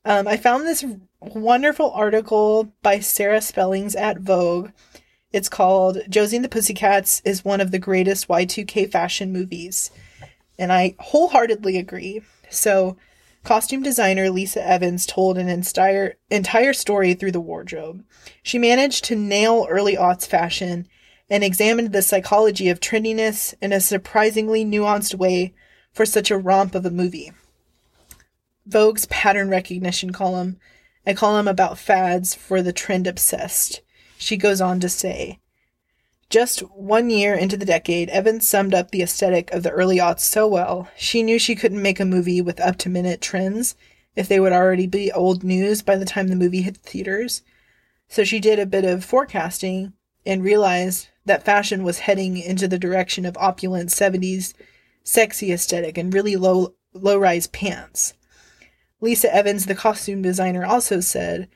Um, 0.04 0.28
I 0.28 0.36
found 0.36 0.64
this 0.64 0.84
wonderful 1.20 1.90
article 1.90 2.72
by 2.82 3.00
Sarah 3.00 3.40
Spellings 3.40 3.96
at 3.96 4.20
Vogue. 4.20 4.70
It's 5.32 5.48
called 5.48 5.98
Josie 6.08 6.36
and 6.36 6.44
the 6.44 6.48
Pussycats 6.48 7.20
is 7.24 7.44
one 7.44 7.60
of 7.60 7.70
the 7.70 7.78
greatest 7.78 8.28
Y2K 8.28 8.90
fashion 8.90 9.32
movies. 9.32 9.90
And 10.58 10.72
I 10.72 10.96
wholeheartedly 10.98 11.78
agree. 11.78 12.22
So, 12.50 12.96
costume 13.44 13.82
designer 13.82 14.26
Leesa 14.26 14.58
Evans 14.58 15.06
told 15.06 15.38
an 15.38 15.48
entire 15.48 16.16
entire 16.30 16.72
story 16.72 17.14
through 17.14 17.32
the 17.32 17.40
wardrobe. 17.40 18.04
She 18.42 18.58
managed 18.58 19.04
to 19.04 19.16
nail 19.16 19.66
early 19.70 19.96
aughts 19.96 20.26
fashion 20.26 20.88
and 21.30 21.44
examined 21.44 21.92
the 21.92 22.02
psychology 22.02 22.68
of 22.68 22.80
trendiness 22.80 23.54
in 23.60 23.72
a 23.72 23.80
surprisingly 23.80 24.64
nuanced 24.64 25.14
way 25.14 25.54
for 25.92 26.06
such 26.06 26.30
a 26.30 26.38
romp 26.38 26.74
of 26.74 26.86
a 26.86 26.90
movie. 26.90 27.32
Vogue's 28.66 29.06
pattern 29.06 29.48
recognition 29.48 30.12
column, 30.12 30.58
a 31.06 31.14
column 31.14 31.48
about 31.48 31.78
fads 31.78 32.34
for 32.34 32.62
the 32.62 32.72
trend 32.72 33.06
obsessed. 33.06 33.80
She 34.18 34.36
goes 34.36 34.60
on 34.60 34.80
to 34.80 34.88
say, 34.88 35.38
just 36.30 36.60
one 36.60 37.08
year 37.08 37.34
into 37.34 37.56
the 37.56 37.64
decade, 37.64 38.10
Evans 38.10 38.46
summed 38.46 38.74
up 38.74 38.90
the 38.90 39.02
aesthetic 39.02 39.50
of 39.50 39.62
the 39.62 39.70
early 39.70 39.96
aughts 39.96 40.20
so 40.20 40.46
well, 40.46 40.88
she 40.96 41.22
knew 41.22 41.38
she 41.38 41.54
couldn't 41.54 41.80
make 41.80 42.00
a 42.00 42.04
movie 42.04 42.40
with 42.42 42.60
up 42.60 42.76
to 42.78 42.90
minute 42.90 43.20
trends 43.20 43.74
if 44.14 44.28
they 44.28 44.38
would 44.38 44.52
already 44.52 44.86
be 44.86 45.12
old 45.12 45.42
news 45.42 45.80
by 45.80 45.96
the 45.96 46.04
time 46.04 46.28
the 46.28 46.36
movie 46.36 46.62
hit 46.62 46.76
theaters. 46.76 47.42
So 48.08 48.24
she 48.24 48.40
did 48.40 48.58
a 48.58 48.66
bit 48.66 48.84
of 48.84 49.04
forecasting 49.04 49.92
and 50.26 50.42
realized 50.42 51.08
that 51.24 51.44
fashion 51.44 51.82
was 51.82 52.00
heading 52.00 52.36
into 52.36 52.68
the 52.68 52.78
direction 52.78 53.24
of 53.24 53.36
opulent 53.38 53.90
70s 53.90 54.54
sexy 55.02 55.52
aesthetic 55.52 55.96
and 55.96 56.12
really 56.12 56.36
low 56.36 56.74
low-rise 56.92 57.46
pants. 57.46 58.14
Leesa 59.00 59.26
Evans, 59.26 59.66
the 59.66 59.74
costume 59.74 60.20
designer, 60.20 60.64
also 60.64 61.00
said, 61.00 61.48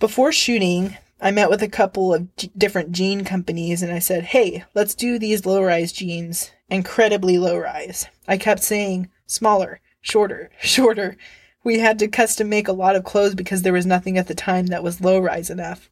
"Before 0.00 0.32
shooting, 0.32 0.96
I 1.20 1.30
met 1.30 1.50
with 1.50 1.62
a 1.62 1.68
couple 1.68 2.14
of 2.14 2.34
g- 2.36 2.50
different 2.56 2.92
jean 2.92 3.24
companies 3.24 3.82
and 3.82 3.92
I 3.92 3.98
said, 3.98 4.24
"Hey, 4.24 4.64
let's 4.74 4.94
do 4.94 5.18
these 5.18 5.46
low-rise 5.46 5.92
jeans, 5.92 6.52
incredibly 6.68 7.38
low-rise." 7.38 8.06
I 8.26 8.36
kept 8.36 8.62
saying, 8.62 9.08
"Smaller, 9.26 9.80
shorter, 10.00 10.50
shorter." 10.60 11.16
We 11.64 11.80
had 11.80 11.98
to 11.98 12.08
custom 12.08 12.48
make 12.48 12.68
a 12.68 12.72
lot 12.72 12.96
of 12.96 13.04
clothes 13.04 13.34
because 13.34 13.62
there 13.62 13.72
was 13.72 13.84
nothing 13.84 14.16
at 14.16 14.28
the 14.28 14.34
time 14.34 14.66
that 14.66 14.84
was 14.84 15.00
low-rise 15.00 15.50
enough. 15.50 15.90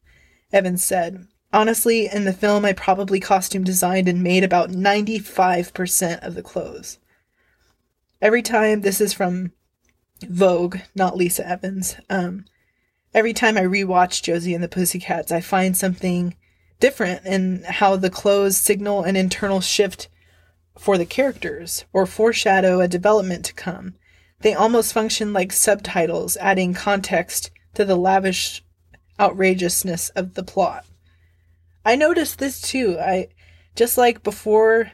Evans 0.51 0.83
said, 0.83 1.27
Honestly, 1.53 2.07
in 2.07 2.25
the 2.25 2.33
film, 2.33 2.65
I 2.65 2.73
probably 2.73 3.19
costume 3.19 3.63
designed 3.63 4.07
and 4.07 4.21
made 4.21 4.43
about 4.43 4.71
95% 4.71 6.19
of 6.19 6.35
the 6.35 6.41
clothes. 6.41 6.99
Every 8.21 8.41
time, 8.41 8.81
this 8.81 8.99
is 8.99 9.13
from 9.13 9.51
Vogue, 10.27 10.77
not 10.95 11.13
Leesa 11.13 11.45
Evans. 11.45 11.95
Um, 12.09 12.45
every 13.13 13.33
time 13.33 13.57
I 13.57 13.61
rewatch 13.61 14.21
Josie 14.23 14.53
and 14.53 14.63
the 14.63 14.67
Pussycats, 14.67 15.31
I 15.31 15.41
find 15.41 15.75
something 15.75 16.35
different 16.79 17.25
in 17.25 17.63
how 17.63 17.95
the 17.95 18.09
clothes 18.09 18.57
signal 18.57 19.03
an 19.03 19.15
internal 19.15 19.61
shift 19.61 20.09
for 20.77 20.97
the 20.97 21.05
characters 21.05 21.85
or 21.91 22.05
foreshadow 22.05 22.79
a 22.79 22.87
development 22.87 23.45
to 23.45 23.53
come. 23.53 23.95
They 24.41 24.53
almost 24.53 24.93
function 24.93 25.33
like 25.33 25.51
subtitles, 25.51 26.37
adding 26.37 26.73
context 26.73 27.49
to 27.73 27.83
the 27.83 27.95
lavish 27.95 28.63
outrageousness 29.19 30.09
of 30.09 30.35
the 30.35 30.43
plot. 30.43 30.85
I 31.83 31.95
noticed 31.95 32.37
this 32.37 32.61
too. 32.61 32.97
I 32.99 33.29
just 33.75 33.97
like 33.97 34.23
before 34.23 34.91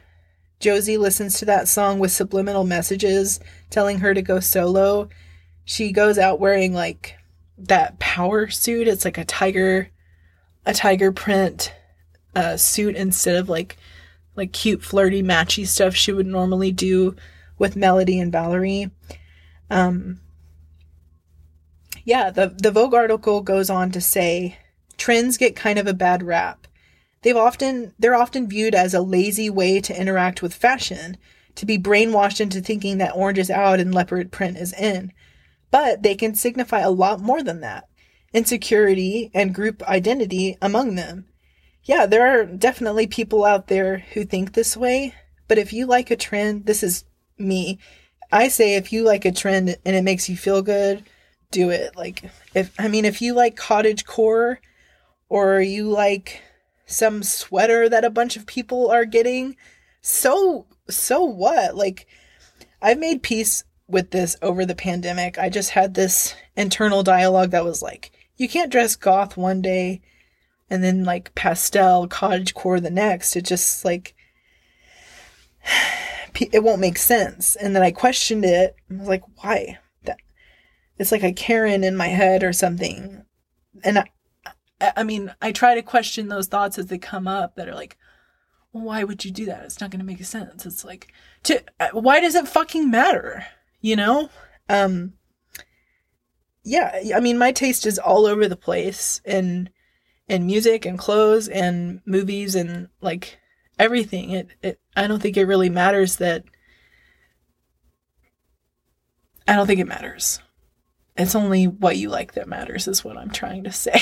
Josie 0.60 0.96
listens 0.96 1.38
to 1.38 1.44
that 1.46 1.68
song 1.68 1.98
with 1.98 2.12
subliminal 2.12 2.64
messages 2.64 3.40
telling 3.68 3.98
her 3.98 4.14
to 4.14 4.22
go 4.22 4.40
solo, 4.40 5.10
she 5.64 5.92
goes 5.92 6.18
out 6.18 6.40
wearing 6.40 6.72
like 6.72 7.16
that 7.58 7.98
power 7.98 8.48
suit. 8.48 8.88
It's 8.88 9.04
like 9.04 9.18
a 9.18 9.24
tiger 9.24 9.90
a 10.66 10.72
tiger 10.72 11.12
print 11.12 11.74
uh, 12.34 12.56
suit 12.56 12.96
instead 12.96 13.36
of 13.36 13.48
like 13.48 13.76
like 14.36 14.52
cute 14.52 14.82
flirty 14.82 15.22
matchy 15.22 15.66
stuff 15.66 15.94
she 15.94 16.12
would 16.12 16.26
normally 16.26 16.72
do 16.72 17.14
with 17.58 17.76
Melody 17.76 18.18
and 18.18 18.32
Valerie. 18.32 18.90
Um 19.70 20.20
yeah, 22.04 22.30
the 22.30 22.54
the 22.58 22.70
Vogue 22.70 22.94
article 22.94 23.40
goes 23.40 23.70
on 23.70 23.90
to 23.92 24.00
say 24.00 24.58
trends 24.96 25.36
get 25.36 25.56
kind 25.56 25.78
of 25.78 25.86
a 25.86 25.94
bad 25.94 26.22
rap. 26.22 26.66
They've 27.22 27.36
often 27.36 27.94
they're 27.98 28.14
often 28.14 28.48
viewed 28.48 28.74
as 28.74 28.92
a 28.94 29.00
lazy 29.00 29.48
way 29.48 29.80
to 29.80 29.98
interact 29.98 30.42
with 30.42 30.54
fashion, 30.54 31.16
to 31.54 31.64
be 31.64 31.78
brainwashed 31.78 32.40
into 32.40 32.60
thinking 32.60 32.98
that 32.98 33.14
orange 33.14 33.38
is 33.38 33.50
out 33.50 33.80
and 33.80 33.94
leopard 33.94 34.30
print 34.30 34.58
is 34.58 34.72
in. 34.72 35.12
But 35.74 36.04
they 36.04 36.14
can 36.14 36.36
signify 36.36 36.78
a 36.82 36.90
lot 36.90 37.18
more 37.18 37.42
than 37.42 37.60
that. 37.62 37.88
Insecurity 38.32 39.32
and 39.34 39.52
group 39.52 39.82
identity 39.82 40.56
among 40.62 40.94
them. 40.94 41.24
Yeah, 41.82 42.06
there 42.06 42.28
are 42.28 42.46
definitely 42.46 43.08
people 43.08 43.44
out 43.44 43.66
there 43.66 43.98
who 44.12 44.24
think 44.24 44.52
this 44.52 44.76
way, 44.76 45.16
but 45.48 45.58
if 45.58 45.72
you 45.72 45.86
like 45.86 46.12
a 46.12 46.16
trend, 46.16 46.66
this 46.66 46.84
is 46.84 47.02
me. 47.38 47.80
I 48.30 48.46
say 48.46 48.76
if 48.76 48.92
you 48.92 49.02
like 49.02 49.24
a 49.24 49.32
trend 49.32 49.76
and 49.84 49.96
it 49.96 50.04
makes 50.04 50.28
you 50.28 50.36
feel 50.36 50.62
good, 50.62 51.02
do 51.50 51.70
it. 51.70 51.96
Like 51.96 52.22
if 52.54 52.72
I 52.78 52.86
mean 52.86 53.04
if 53.04 53.20
you 53.20 53.34
like 53.34 53.56
cottage 53.56 54.06
core 54.06 54.60
or 55.28 55.60
you 55.60 55.90
like 55.90 56.40
some 56.86 57.24
sweater 57.24 57.88
that 57.88 58.04
a 58.04 58.10
bunch 58.10 58.36
of 58.36 58.46
people 58.46 58.92
are 58.92 59.04
getting. 59.04 59.56
So, 60.02 60.66
so 60.88 61.24
what? 61.24 61.74
Like, 61.74 62.06
I've 62.80 63.00
made 63.00 63.24
peace 63.24 63.64
with 63.86 64.10
this 64.10 64.36
over 64.42 64.64
the 64.64 64.74
pandemic. 64.74 65.38
I 65.38 65.48
just 65.48 65.70
had 65.70 65.94
this 65.94 66.34
internal 66.56 67.02
dialogue 67.02 67.50
that 67.50 67.64
was 67.64 67.82
like, 67.82 68.12
you 68.36 68.48
can't 68.48 68.72
dress 68.72 68.96
goth 68.96 69.36
one 69.36 69.62
day 69.62 70.00
and 70.70 70.82
then 70.82 71.04
like 71.04 71.34
pastel 71.34 72.08
cottage 72.08 72.54
core 72.54 72.80
the 72.80 72.90
next. 72.90 73.36
It 73.36 73.44
just 73.44 73.84
like, 73.84 74.14
it 76.40 76.62
won't 76.62 76.80
make 76.80 76.98
sense. 76.98 77.56
And 77.56 77.74
then 77.74 77.82
I 77.82 77.90
questioned 77.90 78.44
it. 78.44 78.76
I 78.90 78.94
was 78.94 79.08
like, 79.08 79.22
why? 79.42 79.78
That 80.04 80.18
it's 80.98 81.12
like 81.12 81.22
a 81.22 81.32
Karen 81.32 81.84
in 81.84 81.96
my 81.96 82.08
head 82.08 82.42
or 82.42 82.52
something. 82.52 83.24
And 83.82 83.98
I, 83.98 84.04
I 84.96 85.02
mean, 85.04 85.34
I 85.40 85.52
try 85.52 85.74
to 85.74 85.82
question 85.82 86.28
those 86.28 86.46
thoughts 86.46 86.78
as 86.78 86.86
they 86.86 86.98
come 86.98 87.28
up 87.28 87.56
that 87.56 87.68
are 87.68 87.74
like, 87.74 87.96
why 88.72 89.04
would 89.04 89.24
you 89.24 89.30
do 89.30 89.46
that? 89.46 89.64
It's 89.64 89.80
not 89.80 89.90
going 89.90 90.00
to 90.00 90.06
make 90.06 90.24
sense. 90.24 90.66
It's 90.66 90.84
like, 90.84 91.12
to, 91.44 91.62
uh, 91.78 91.90
why 91.92 92.18
does 92.20 92.34
it 92.34 92.48
fucking 92.48 92.90
matter? 92.90 93.46
You 93.84 93.96
know? 93.96 94.30
Um, 94.70 95.12
yeah, 96.64 97.02
I 97.14 97.20
mean, 97.20 97.36
my 97.36 97.52
taste 97.52 97.84
is 97.84 97.98
all 97.98 98.24
over 98.24 98.48
the 98.48 98.56
place 98.56 99.20
in, 99.26 99.68
in 100.26 100.46
music 100.46 100.86
and 100.86 100.98
clothes 100.98 101.48
and 101.48 102.00
movies 102.06 102.54
and 102.54 102.88
like 103.02 103.38
everything. 103.78 104.30
It, 104.30 104.48
it, 104.62 104.80
I 104.96 105.06
don't 105.06 105.20
think 105.20 105.36
it 105.36 105.44
really 105.44 105.68
matters 105.68 106.16
that, 106.16 106.44
I 109.46 109.54
don't 109.54 109.66
think 109.66 109.80
it 109.80 109.86
matters. 109.86 110.40
It's 111.14 111.34
only 111.34 111.66
what 111.66 111.98
you 111.98 112.08
like 112.08 112.32
that 112.32 112.48
matters, 112.48 112.88
is 112.88 113.04
what 113.04 113.18
I'm 113.18 113.30
trying 113.30 113.64
to 113.64 113.70
say. 113.70 114.00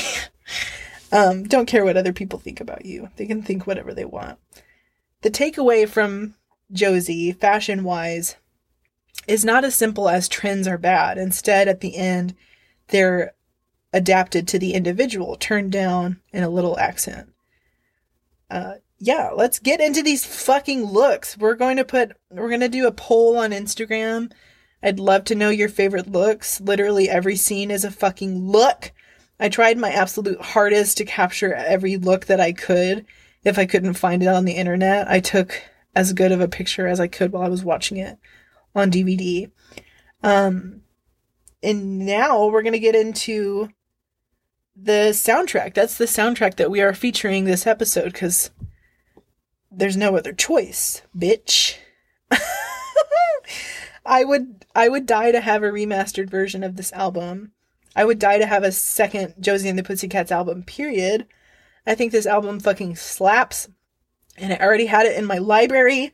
um, 1.13 1.43
don't 1.43 1.67
care 1.67 1.85
what 1.85 1.97
other 1.97 2.13
people 2.13 2.39
think 2.39 2.61
about 2.61 2.87
you. 2.87 3.09
They 3.17 3.27
can 3.27 3.43
think 3.43 3.67
whatever 3.67 3.93
they 3.93 4.05
want. 4.05 4.39
The 5.23 5.31
takeaway 5.31 5.89
from 5.89 6.37
Josie, 6.71 7.33
fashion 7.33 7.83
wise, 7.83 8.37
is 9.27 9.45
not 9.45 9.65
as 9.65 9.75
simple 9.75 10.09
as 10.09 10.29
trends 10.29 10.67
are 10.67 10.79
bad. 10.79 11.19
Instead, 11.19 11.69
at 11.69 11.81
the 11.81 11.97
end, 11.97 12.35
they're 12.89 13.35
adapted 13.93 14.49
to 14.49 14.59
the 14.59 14.75
individual, 14.75 15.37
turned 15.37 15.71
down 15.71 16.21
in 16.33 16.43
a 16.43 16.51
little 16.51 16.79
accent. 16.79 17.33
Uh, 18.51 18.75
yeah, 18.99 19.31
let's 19.35 19.59
get 19.59 19.81
into 19.81 20.03
these 20.03 20.25
fucking 20.25 20.85
looks. 20.85 21.37
We're 21.37 21.55
going 21.55 21.77
to 21.77 21.85
put, 21.85 22.13
we're 22.31 22.49
going 22.49 22.61
to 22.61 22.69
do 22.69 22.87
a 22.87 22.93
poll 22.93 23.37
on 23.37 23.51
Instagram. 23.51 24.33
I'd 24.83 25.01
love 25.01 25.25
to 25.25 25.35
know 25.35 25.51
your 25.51 25.69
favorite 25.69 26.11
looks. 26.11 26.61
Literally 26.61 27.09
every 27.09 27.37
scene 27.37 27.71
is 27.71 27.85
a 27.85 27.91
fucking 27.91 28.51
look. 28.51 28.93
I 29.39 29.49
tried 29.49 29.79
my 29.79 29.91
absolute 29.91 30.41
hardest 30.41 30.99
to 30.99 31.05
capture 31.05 31.55
every 31.55 31.97
look 31.97 32.27
that 32.27 32.41
I 32.41 32.53
could. 32.53 33.07
If 33.45 33.59
I 33.59 33.67
couldn't 33.67 33.95
find 33.95 34.23
it 34.23 34.29
on 34.29 34.45
the 34.45 34.53
internet, 34.53 35.11
I 35.11 35.21
took 35.21 35.63
as 35.95 36.13
good 36.13 36.33
of 36.33 36.41
a 36.41 36.49
picture 36.49 36.87
as 36.87 37.01
I 37.01 37.09
could 37.09 37.33
while 37.33 37.43
I 37.43 37.49
was 37.49 37.65
watching 37.65 37.97
it 37.99 38.19
on 38.75 38.91
DVD. 38.91 39.51
Um, 40.23 40.83
and 41.63 42.01
now 42.01 42.47
we're 42.47 42.63
going 42.63 42.73
to 42.73 42.79
get 42.79 42.95
into 42.95 43.69
the 44.75 45.11
soundtrack. 45.13 45.75
That's 45.75 45.99
the 45.99 46.07
soundtrack 46.07 46.57
that 46.57 46.71
we 46.71 46.81
are 46.81 46.95
featuring 46.95 47.45
this 47.45 47.67
episode 47.67 48.13
because 48.13 48.51
there's 49.71 49.97
no 49.97 50.17
other 50.17 50.33
choice, 50.33 51.03
bitch. 51.17 51.77
I 54.05 54.25
would 54.25 54.67
I 54.75 54.89
would 54.89 55.07
die 55.07 55.33
to 55.33 55.41
have 55.41 55.63
a 55.63 55.71
remastered 55.71 56.29
version 56.29 56.65
of 56.65 56.77
this 56.77 56.93
album. 56.93 57.53
I 57.95 58.05
would 58.05 58.19
die 58.19 58.39
to 58.39 58.47
have 58.47 58.65
a 58.65 58.73
second 58.73 59.35
Josie 59.39 59.69
and 59.69 59.79
the 59.79 59.83
Pussycats 59.83 60.33
album, 60.33 60.63
period. 60.63 61.27
I 61.87 61.95
think 61.95 62.13
this 62.13 62.27
album 62.27 62.61
fucking 62.61 62.97
slaps. 62.97 63.69
And 64.39 64.53
I 64.53 64.57
already 64.57 64.87
had 64.87 65.07
it 65.07 65.17
in 65.17 65.27
my 65.27 65.39
library. 65.39 66.13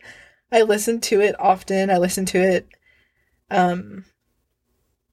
I 0.51 0.63
listen 0.63 1.01
to 1.03 1.21
it 1.21 1.39
often. 1.39 1.91
I 1.91 1.99
listen 1.99 2.27
to 2.27 2.39
it 2.39 2.69
um 3.51 4.05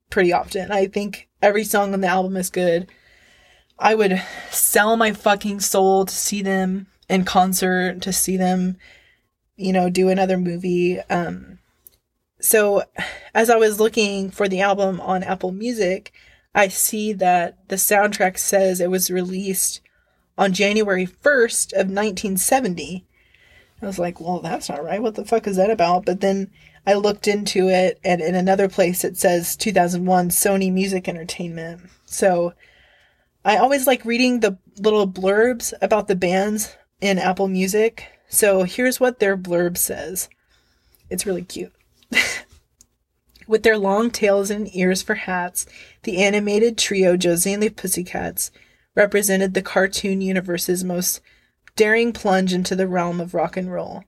pretty 0.10 0.32
often. 0.32 0.72
I 0.72 0.88
think 0.88 1.28
every 1.42 1.64
song 1.64 1.94
on 1.94 2.02
the 2.02 2.08
album 2.08 2.38
is 2.38 2.50
good. 2.50 2.90
I 3.78 3.96
would 3.96 4.22
sell 4.50 4.96
my 4.96 5.12
fucking 5.12 5.60
soul 5.60 6.06
to 6.06 6.14
see 6.14 6.42
them 6.42 6.88
in 7.10 7.26
concert, 7.26 8.02
to 8.02 8.14
see 8.14 8.38
them, 8.38 8.78
you 9.58 9.74
know, 9.74 9.90
do 9.90 10.10
another 10.10 10.38
movie. 10.38 11.00
Um, 11.02 11.60
so 12.40 12.84
as 13.34 13.50
I 13.50 13.58
was 13.58 13.80
looking 13.80 14.32
for 14.32 14.48
the 14.48 14.62
album 14.62 15.02
on 15.02 15.24
Apple 15.24 15.52
Music, 15.52 16.14
I 16.54 16.70
see 16.70 17.12
that 17.14 17.68
the 17.68 17.76
soundtrack 17.76 18.38
says 18.38 18.80
it 18.80 18.90
was 18.90 19.12
released 19.12 19.82
on 20.38 20.54
January 20.54 21.06
1st 21.06 21.74
of 21.74 21.92
1970. 21.92 23.06
I 23.86 23.88
was 23.88 24.00
like, 24.00 24.20
well, 24.20 24.40
that's 24.40 24.68
not 24.68 24.84
right. 24.84 25.02
What 25.02 25.14
the 25.14 25.26
fuck 25.26 25.46
is 25.46 25.58
that 25.58 25.70
about? 25.70 26.06
But 26.06 26.20
then 26.20 26.50
I 26.88 26.96
looked 26.96 27.28
into 27.28 27.70
it, 27.70 28.00
and 28.04 28.20
in 28.20 28.34
another 28.34 28.68
place 28.68 29.04
it 29.04 29.16
says 29.16 29.56
2001 29.56 30.30
Sony 30.30 30.74
Music 30.74 31.08
Entertainment. 31.08 31.82
So 32.06 32.54
I 33.44 33.58
always 33.58 33.86
like 33.86 34.04
reading 34.04 34.40
the 34.40 34.58
little 34.80 35.08
blurbs 35.08 35.72
about 35.84 36.08
the 36.08 36.16
bands 36.16 36.76
in 37.00 37.20
Apple 37.20 37.48
Music. 37.48 38.08
So 38.28 38.64
here's 38.64 39.00
what 39.00 39.20
their 39.20 39.38
blurb 39.38 39.78
says. 39.78 40.30
It's 41.12 41.28
really 41.28 41.44
cute. 41.44 41.74
With 43.48 43.62
their 43.62 43.78
long 43.78 44.10
tails 44.10 44.50
and 44.50 44.76
ears 44.76 45.04
for 45.04 45.14
hats, 45.14 45.68
the 46.02 46.24
animated 46.24 46.80
trio 46.80 47.18
Josie 47.18 47.54
and 47.54 47.62
the 47.62 47.70
Pussycats 47.70 48.50
represented 48.96 49.54
the 49.54 49.62
cartoon 49.62 50.22
universe's 50.22 50.84
most 50.84 51.22
daring 51.76 52.14
plunge 52.14 52.54
into 52.54 52.76
the 52.76 52.88
realm 52.88 53.20
of 53.20 53.34
rock 53.34 53.58
and 53.58 53.72
roll. 53.72 54.04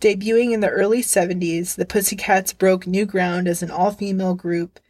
Debuting 0.00 0.52
in 0.52 0.60
the 0.60 0.68
early 0.68 1.02
70s, 1.02 1.76
the 1.76 1.86
Pussycats 1.86 2.52
broke 2.52 2.86
new 2.86 3.06
ground 3.06 3.46
as 3.46 3.62
an 3.62 3.70
all-female 3.70 4.34
group 4.34 4.80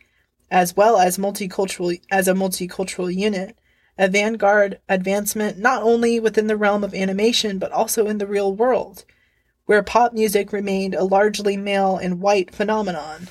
as 0.50 0.76
well 0.76 0.98
as 0.98 1.16
multicultural 1.16 1.98
as 2.10 2.28
a 2.28 2.34
multicultural 2.34 3.14
unit 3.14 3.56
a 3.98 4.08
vanguard 4.08 4.78
advancement 4.88 5.58
not 5.58 5.82
only 5.82 6.18
within 6.18 6.46
the 6.46 6.56
realm 6.56 6.82
of 6.82 6.94
animation, 6.94 7.58
but 7.58 7.72
also 7.72 8.06
in 8.06 8.18
the 8.18 8.26
real 8.26 8.54
world, 8.54 9.04
where 9.66 9.82
pop 9.82 10.12
music 10.12 10.52
remained 10.52 10.94
a 10.94 11.04
largely 11.04 11.56
male 11.56 11.96
and 11.96 12.20
white 12.20 12.54
phenomenon. 12.54 13.28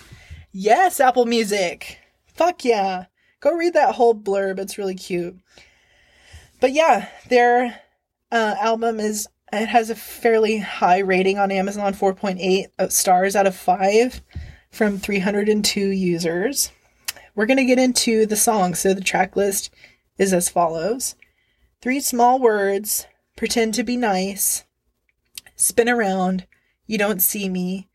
Yes, 0.52 1.00
Apple 1.00 1.26
Music! 1.26 1.98
Fuck 2.28 2.64
yeah! 2.64 3.06
Go 3.40 3.54
read 3.54 3.74
that 3.74 3.96
whole 3.96 4.14
blurb, 4.14 4.60
it's 4.60 4.78
really 4.78 4.96
cute. 4.96 5.38
But 6.60 6.74
yeah, 6.74 7.10
their 7.28 7.82
uh, 8.32 8.56
album 8.60 9.00
is, 9.00 9.28
it 9.52 9.68
has 9.68 9.90
a 9.90 9.96
fairly 9.96 10.60
high 10.60 11.00
rating 11.00 11.38
on 11.38 11.52
Amazon 11.52 11.94
4.8 11.94 12.92
stars 12.92 13.36
out 13.36 13.48
of 13.48 13.56
5 13.56 14.22
from 14.72 14.98
302 14.98 15.80
users. 15.80 16.72
We're 17.36 17.46
going 17.46 17.58
to 17.58 17.66
get 17.66 17.80
into 17.80 18.26
the 18.26 18.36
songs. 18.36 18.80
So 18.80 18.94
the 18.94 19.02
track 19.02 19.36
list 19.36 19.74
is 20.18 20.34
as 20.34 20.50
follows 20.50 21.16
Three 21.82 22.00
small 22.00 22.40
words, 22.40 23.08
pretend 23.36 23.74
to 23.74 23.84
be 23.84 23.98
nice, 23.98 24.66
spin 25.56 25.90
around, 25.90 26.46
you 26.86 27.00
don't 27.00 27.24
see 27.24 27.50
me, 27.50 27.90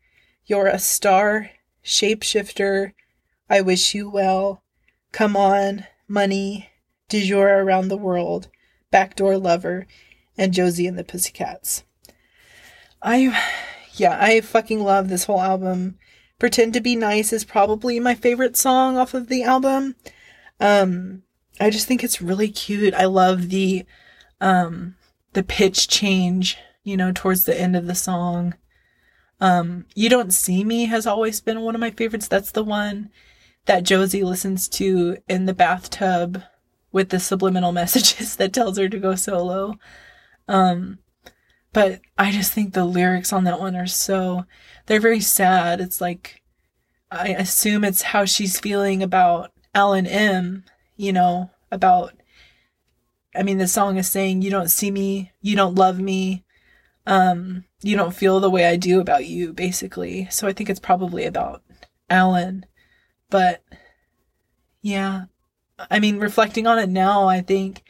you're 0.45 0.67
a 0.67 0.77
star, 0.77 1.51
shapeshifter, 1.85 2.91
I 3.49 3.61
wish 3.61 3.95
you 3.95 4.09
well, 4.09 4.61
come 5.13 5.37
on, 5.37 5.85
money, 6.05 6.69
du 7.07 7.23
jour 7.23 7.47
around 7.63 7.87
the 7.87 7.95
world, 7.95 8.49
backdoor 8.91 9.37
lover, 9.37 9.87
and 10.37 10.53
Josie 10.53 10.87
and 10.87 10.97
the 10.97 11.03
Pussycats. 11.03 11.83
I, 13.01 13.37
yeah, 13.93 14.17
I 14.19 14.41
fucking 14.41 14.83
love 14.83 15.09
this 15.09 15.25
whole 15.25 15.41
album. 15.41 15.97
Pretend 16.39 16.73
to 16.73 16.81
be 16.81 16.95
nice 16.95 17.33
is 17.33 17.43
probably 17.43 17.99
my 17.99 18.15
favorite 18.15 18.55
song 18.55 18.97
off 18.97 19.13
of 19.13 19.27
the 19.27 19.43
album. 19.43 19.95
Um, 20.59 21.23
I 21.59 21.69
just 21.69 21.87
think 21.87 22.03
it's 22.03 22.21
really 22.21 22.49
cute. 22.49 22.93
I 22.93 23.05
love 23.05 23.49
the 23.49 23.85
um 24.39 24.95
the 25.33 25.43
pitch 25.43 25.87
change, 25.87 26.57
you 26.83 26.97
know, 26.97 27.11
towards 27.13 27.45
the 27.45 27.59
end 27.59 27.75
of 27.75 27.87
the 27.87 27.95
song. 27.95 28.55
Um 29.39 29.85
You 29.95 30.09
Don't 30.09 30.31
See 30.31 30.63
Me 30.63 30.85
has 30.85 31.07
always 31.07 31.41
been 31.41 31.61
one 31.61 31.75
of 31.75 31.81
my 31.81 31.91
favorites. 31.91 32.27
That's 32.27 32.51
the 32.51 32.63
one 32.63 33.09
that 33.65 33.83
Josie 33.83 34.23
listens 34.23 34.67
to 34.69 35.17
in 35.27 35.45
the 35.45 35.53
bathtub 35.53 36.43
with 36.91 37.09
the 37.09 37.19
subliminal 37.19 37.71
messages 37.81 38.35
that 38.37 38.53
tells 38.53 38.77
her 38.77 38.89
to 38.89 38.99
go 38.99 39.15
solo. 39.15 39.79
Um 40.47 40.99
but 41.73 42.01
I 42.17 42.31
just 42.31 42.53
think 42.53 42.73
the 42.73 42.85
lyrics 42.85 43.31
on 43.33 43.43
that 43.43 43.59
one 43.59 43.75
are 43.75 43.87
so 43.87 44.45
they're 44.85 44.99
very 44.99 45.19
sad. 45.21 45.81
It's 45.81 46.01
like 46.01 46.41
I 47.11 47.29
assume 47.29 47.83
it's 47.83 48.01
how 48.01 48.25
she's 48.25 48.59
feeling 48.59 49.03
about 49.03 49.51
Alan 49.73 50.07
M 50.07 50.63
you 50.97 51.13
know, 51.13 51.51
about 51.71 52.13
I 53.35 53.43
mean 53.43 53.59
the 53.59 53.67
song 53.67 53.97
is 53.97 54.09
saying 54.09 54.41
you 54.41 54.49
don't 54.49 54.69
see 54.69 54.91
me, 54.91 55.31
you 55.41 55.55
don't 55.55 55.75
love 55.75 55.99
me, 55.99 56.43
um, 57.05 57.65
you 57.81 57.95
don't 57.95 58.15
feel 58.15 58.39
the 58.39 58.49
way 58.49 58.65
I 58.65 58.75
do 58.75 58.99
about 58.99 59.27
you, 59.27 59.53
basically. 59.53 60.27
So 60.31 60.47
I 60.47 60.53
think 60.53 60.69
it's 60.69 60.79
probably 60.79 61.25
about 61.25 61.61
Alan. 62.09 62.65
But 63.29 63.63
yeah. 64.81 65.25
I 65.91 65.99
mean 65.99 66.17
reflecting 66.19 66.65
on 66.65 66.79
it 66.79 66.89
now, 66.89 67.27
I 67.27 67.41
think 67.41 67.83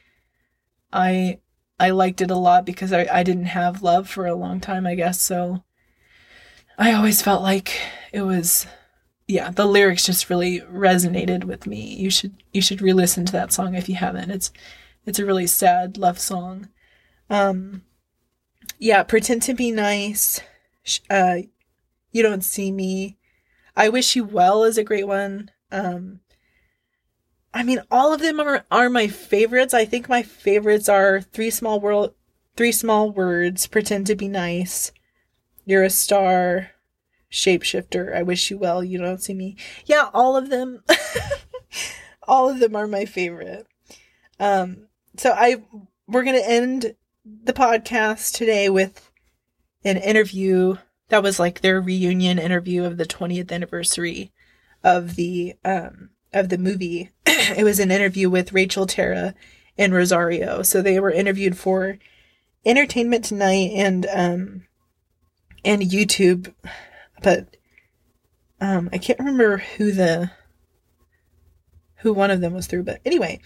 I 0.91 1.39
I 1.79 1.91
liked 1.91 2.21
it 2.21 2.31
a 2.31 2.35
lot 2.35 2.65
because 2.65 2.91
I, 2.91 3.07
I 3.11 3.23
didn't 3.23 3.45
have 3.45 3.83
love 3.83 4.09
for 4.09 4.25
a 4.25 4.35
long 4.35 4.59
time, 4.59 4.87
I 4.87 4.95
guess, 4.95 5.21
so 5.21 5.63
I 6.77 6.93
always 6.93 7.21
felt 7.21 7.41
like 7.41 7.79
it 8.11 8.21
was 8.21 8.67
yeah, 9.27 9.51
the 9.51 9.65
lyrics 9.65 10.05
just 10.05 10.29
really 10.29 10.61
resonated 10.61 11.43
with 11.43 11.67
me. 11.67 11.95
You 11.95 12.09
should 12.09 12.35
you 12.53 12.61
should 12.61 12.81
re-listen 12.81 13.25
to 13.25 13.33
that 13.33 13.51
song 13.51 13.75
if 13.75 13.89
you 13.89 13.95
haven't. 13.95 14.31
It's 14.31 14.51
it's 15.05 15.19
a 15.19 15.25
really 15.25 15.47
sad 15.47 15.97
love 15.97 16.19
song. 16.19 16.69
Um 17.29 17.83
yeah, 18.79 19.03
pretend 19.03 19.41
to 19.43 19.53
be 19.53 19.71
nice. 19.71 20.39
Uh 21.09 21.37
you 22.11 22.23
don't 22.23 22.43
see 22.43 22.71
me. 22.71 23.17
I 23.75 23.89
wish 23.89 24.15
you 24.15 24.23
well 24.23 24.63
is 24.63 24.77
a 24.77 24.83
great 24.83 25.07
one. 25.07 25.51
Um 25.71 26.21
I 27.57 27.63
mean 27.63 27.81
all 27.89 28.13
of 28.13 28.21
them 28.21 28.39
are 28.39 28.65
are 28.69 28.87
my 28.87 29.07
favorites. 29.07 29.73
I 29.73 29.85
think 29.85 30.07
my 30.07 30.21
favorites 30.21 30.87
are 30.87 31.21
three 31.21 31.49
small 31.49 31.79
world 31.79 32.13
three 32.57 32.71
small 32.71 33.11
words, 33.11 33.67
pretend 33.67 34.07
to 34.07 34.15
be 34.15 34.27
nice. 34.27 34.91
You're 35.63 35.83
a 35.83 35.89
star 35.89 36.71
shapeshifter. 37.31 38.15
I 38.15 38.23
wish 38.23 38.49
you 38.51 38.57
well. 38.57 38.83
You 38.83 38.97
don't 38.97 39.21
see 39.21 39.33
me. 39.33 39.55
Yeah, 39.85 40.09
all 40.13 40.35
of 40.35 40.49
them. 40.49 40.83
all 42.27 42.49
of 42.49 42.59
them 42.59 42.75
are 42.75 42.87
my 42.87 43.05
favorite. 43.05 43.67
Um, 44.39 44.87
so 45.17 45.31
I 45.31 45.63
we're 46.07 46.23
gonna 46.23 46.39
end 46.43 46.95
the 47.25 47.53
podcast 47.53 48.33
today 48.33 48.69
with 48.69 49.11
an 49.83 49.97
interview 49.97 50.77
that 51.09 51.23
was 51.23 51.39
like 51.39 51.61
their 51.61 51.81
reunion 51.81 52.37
interview 52.37 52.83
of 52.83 52.97
the 52.97 53.05
20th 53.05 53.51
anniversary 53.51 54.31
of 54.83 55.15
the 55.15 55.55
um 55.65 56.09
of 56.33 56.49
the 56.49 56.57
movie. 56.57 57.11
it 57.25 57.63
was 57.63 57.79
an 57.79 57.91
interview 57.91 58.29
with 58.29 58.53
Rachel 58.53 58.85
Tara 58.85 59.33
and 59.77 59.93
Rosario. 59.93 60.61
So 60.63 60.81
they 60.81 60.99
were 60.99 61.11
interviewed 61.11 61.57
for 61.57 61.97
Entertainment 62.65 63.25
Tonight 63.25 63.71
and 63.75 64.05
um 64.11 64.63
and 65.63 65.81
YouTube 65.81 66.53
but 67.21 67.57
um, 68.59 68.89
I 68.91 68.97
can't 68.97 69.19
remember 69.19 69.57
who 69.57 69.91
the 69.91 70.31
who 71.97 72.13
one 72.13 72.31
of 72.31 72.41
them 72.41 72.53
was 72.53 72.67
through. 72.67 72.83
But 72.83 73.01
anyway, 73.05 73.39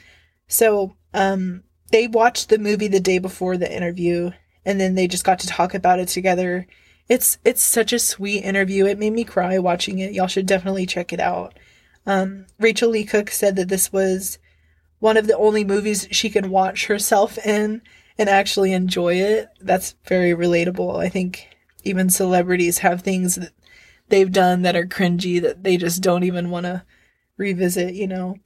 so 0.48 0.96
um, 1.14 1.64
they 1.92 2.08
watched 2.08 2.50
the 2.50 2.58
movie 2.58 2.88
the 2.88 3.00
day 3.00 3.20
before 3.20 3.58
the 3.58 3.74
interview, 3.74 4.32
and 4.66 4.80
then 4.80 4.96
they 4.96 5.08
just 5.08 5.24
got 5.24 5.40
to 5.40 5.48
talk 5.48 5.74
about 5.74 6.00
it 6.00 6.08
together. 6.08 6.68
It's 7.08 7.38
it's 7.44 7.62
such 7.62 7.94
a 7.94 8.00
sweet 8.00 8.44
interview. 8.44 8.86
It 8.86 9.00
made 9.00 9.14
me 9.14 9.24
cry 9.24 9.58
watching 9.60 10.00
it. 10.00 10.14
Y'all 10.14 10.28
should 10.28 10.46
definitely 10.46 10.86
check 10.86 11.12
it 11.12 11.20
out. 11.20 11.58
Um, 12.06 12.46
Rachael 12.60 12.90
Leigh 12.90 13.04
Cook 13.04 13.30
said 13.30 13.56
that 13.56 13.70
this 13.70 13.94
was 13.94 14.40
one 15.00 15.18
of 15.18 15.28
the 15.28 15.38
only 15.38 15.64
movies 15.64 16.08
she 16.12 16.30
can 16.30 16.50
watch 16.50 16.88
herself 16.88 17.38
in 17.46 17.82
and 18.18 18.30
actually 18.30 18.74
enjoy 18.74 19.16
it. 19.16 19.50
That's 19.60 19.96
very 20.06 20.32
relatable. 20.32 21.00
I 21.00 21.10
think 21.10 21.48
even 21.84 22.10
celebrities 22.10 22.80
have 22.80 23.02
things 23.02 23.36
that 23.36 23.52
they've 24.10 24.32
done 24.32 24.62
that 24.62 24.76
are 24.76 24.86
cringy 24.86 25.42
that 25.42 25.64
they 25.64 25.78
just 25.78 26.02
don't 26.02 26.24
even 26.24 26.50
want 26.50 26.66
to 26.66 26.84
revisit, 27.38 27.96
you 27.96 28.08
know. 28.08 28.38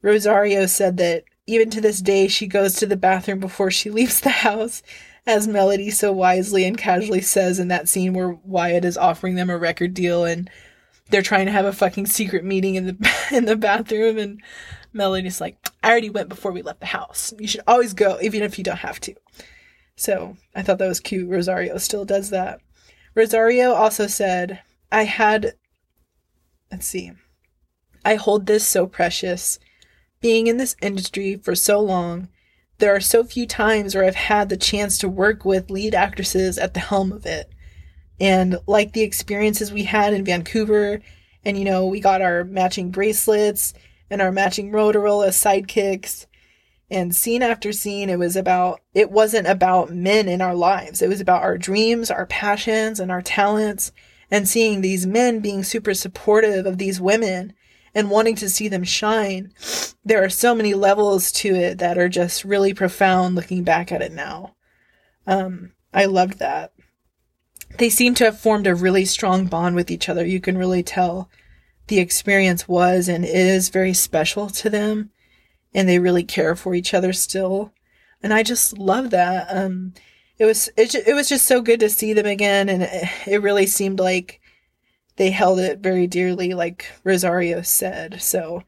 Rosario 0.00 0.66
said 0.66 0.96
that 0.96 1.24
even 1.46 1.70
to 1.70 1.80
this 1.80 2.00
day 2.00 2.28
she 2.28 2.46
goes 2.46 2.74
to 2.74 2.86
the 2.86 2.96
bathroom 2.96 3.40
before 3.40 3.70
she 3.70 3.90
leaves 3.90 4.20
the 4.20 4.30
house 4.30 4.82
as 5.26 5.46
Melody 5.46 5.90
so 5.90 6.10
wisely 6.10 6.64
and 6.64 6.78
casually 6.78 7.20
says 7.20 7.58
in 7.58 7.68
that 7.68 7.88
scene 7.88 8.14
where 8.14 8.30
Wyatt 8.44 8.84
is 8.84 8.96
offering 8.96 9.34
them 9.34 9.50
a 9.50 9.58
record 9.58 9.92
deal 9.92 10.24
and 10.24 10.48
they're 11.10 11.22
trying 11.22 11.46
to 11.46 11.52
have 11.52 11.64
a 11.64 11.72
fucking 11.72 12.06
secret 12.06 12.44
meeting 12.44 12.74
in 12.74 12.86
the 12.86 13.12
in 13.32 13.44
the 13.44 13.56
bathroom 13.56 14.18
and 14.18 14.42
Melody's 14.92 15.40
like, 15.40 15.56
I 15.82 15.90
already 15.90 16.10
went 16.10 16.28
before 16.28 16.52
we 16.52 16.62
left 16.62 16.80
the 16.80 16.86
house. 16.86 17.32
You 17.38 17.46
should 17.46 17.62
always 17.66 17.94
go, 17.94 18.18
even 18.20 18.42
if 18.42 18.58
you 18.58 18.64
don't 18.64 18.78
have 18.78 19.00
to. 19.00 19.14
So 19.96 20.36
I 20.54 20.62
thought 20.62 20.78
that 20.78 20.88
was 20.88 21.00
cute. 21.00 21.28
Rosario 21.28 21.76
still 21.78 22.04
does 22.04 22.30
that. 22.30 22.60
Rosario 23.14 23.72
also 23.72 24.06
said, 24.06 24.60
I 24.90 25.04
had, 25.04 25.54
let's 26.70 26.86
see, 26.86 27.12
I 28.04 28.14
hold 28.14 28.46
this 28.46 28.66
so 28.66 28.86
precious. 28.86 29.58
Being 30.20 30.46
in 30.46 30.56
this 30.56 30.76
industry 30.80 31.36
for 31.36 31.54
so 31.54 31.80
long, 31.80 32.28
there 32.78 32.94
are 32.94 33.00
so 33.00 33.24
few 33.24 33.46
times 33.46 33.94
where 33.94 34.04
I've 34.04 34.14
had 34.14 34.48
the 34.48 34.56
chance 34.56 34.98
to 34.98 35.08
work 35.08 35.44
with 35.44 35.70
lead 35.70 35.94
actresses 35.94 36.58
at 36.58 36.74
the 36.74 36.80
helm 36.80 37.12
of 37.12 37.26
it. 37.26 37.52
And 38.20 38.58
like 38.66 38.92
the 38.92 39.02
experiences 39.02 39.72
we 39.72 39.84
had 39.84 40.12
in 40.12 40.24
Vancouver, 40.24 41.00
and 41.44 41.58
you 41.58 41.64
know, 41.64 41.86
we 41.86 42.00
got 42.00 42.22
our 42.22 42.44
matching 42.44 42.90
bracelets 42.90 43.74
and 44.10 44.20
our 44.20 44.32
matching 44.32 44.70
Motorola 44.70 45.28
sidekicks. 45.28 46.26
And 46.90 47.14
scene 47.14 47.42
after 47.42 47.72
scene, 47.72 48.08
it 48.08 48.18
was 48.18 48.34
about, 48.34 48.80
it 48.94 49.10
wasn't 49.10 49.46
about 49.46 49.94
men 49.94 50.26
in 50.26 50.40
our 50.40 50.54
lives. 50.54 51.02
It 51.02 51.08
was 51.08 51.20
about 51.20 51.42
our 51.42 51.58
dreams, 51.58 52.10
our 52.10 52.26
passions, 52.26 52.98
and 52.98 53.10
our 53.10 53.20
talents. 53.22 53.92
And 54.30 54.48
seeing 54.48 54.80
these 54.80 55.06
men 55.06 55.40
being 55.40 55.62
super 55.62 55.94
supportive 55.94 56.66
of 56.66 56.78
these 56.78 57.00
women 57.00 57.52
and 57.94 58.10
wanting 58.10 58.36
to 58.36 58.48
see 58.48 58.68
them 58.68 58.84
shine. 58.84 59.52
There 60.04 60.22
are 60.22 60.28
so 60.28 60.54
many 60.54 60.74
levels 60.74 61.32
to 61.32 61.54
it 61.54 61.78
that 61.78 61.98
are 61.98 62.08
just 62.08 62.44
really 62.44 62.74
profound 62.74 63.34
looking 63.34 63.64
back 63.64 63.90
at 63.90 64.02
it 64.02 64.12
now. 64.12 64.54
Um, 65.26 65.72
I 65.92 66.04
loved 66.06 66.38
that. 66.38 66.72
They 67.78 67.90
seem 67.90 68.14
to 68.14 68.24
have 68.24 68.40
formed 68.40 68.66
a 68.66 68.74
really 68.74 69.04
strong 69.04 69.46
bond 69.46 69.76
with 69.76 69.90
each 69.90 70.08
other. 70.08 70.26
You 70.26 70.40
can 70.40 70.58
really 70.58 70.82
tell 70.82 71.30
the 71.86 71.98
experience 72.00 72.68
was 72.68 73.08
and 73.08 73.24
is 73.24 73.70
very 73.70 73.94
special 73.94 74.48
to 74.50 74.70
them 74.70 75.10
and 75.74 75.88
they 75.88 75.98
really 75.98 76.24
care 76.24 76.54
for 76.54 76.74
each 76.74 76.92
other 76.94 77.12
still. 77.12 77.72
And 78.22 78.34
i 78.34 78.42
just 78.42 78.78
love 78.78 79.10
that. 79.10 79.46
Um 79.50 79.94
it 80.38 80.44
was 80.44 80.68
it, 80.76 80.94
it 80.94 81.14
was 81.14 81.28
just 81.28 81.46
so 81.46 81.60
good 81.60 81.80
to 81.80 81.88
see 81.88 82.12
them 82.12 82.26
again 82.26 82.68
and 82.68 82.82
it, 82.82 83.08
it 83.26 83.42
really 83.42 83.66
seemed 83.66 83.98
like 83.98 84.40
they 85.16 85.30
held 85.30 85.58
it 85.58 85.80
very 85.80 86.06
dearly 86.06 86.54
like 86.54 86.86
rosario 87.04 87.62
said. 87.62 88.20
So 88.20 88.62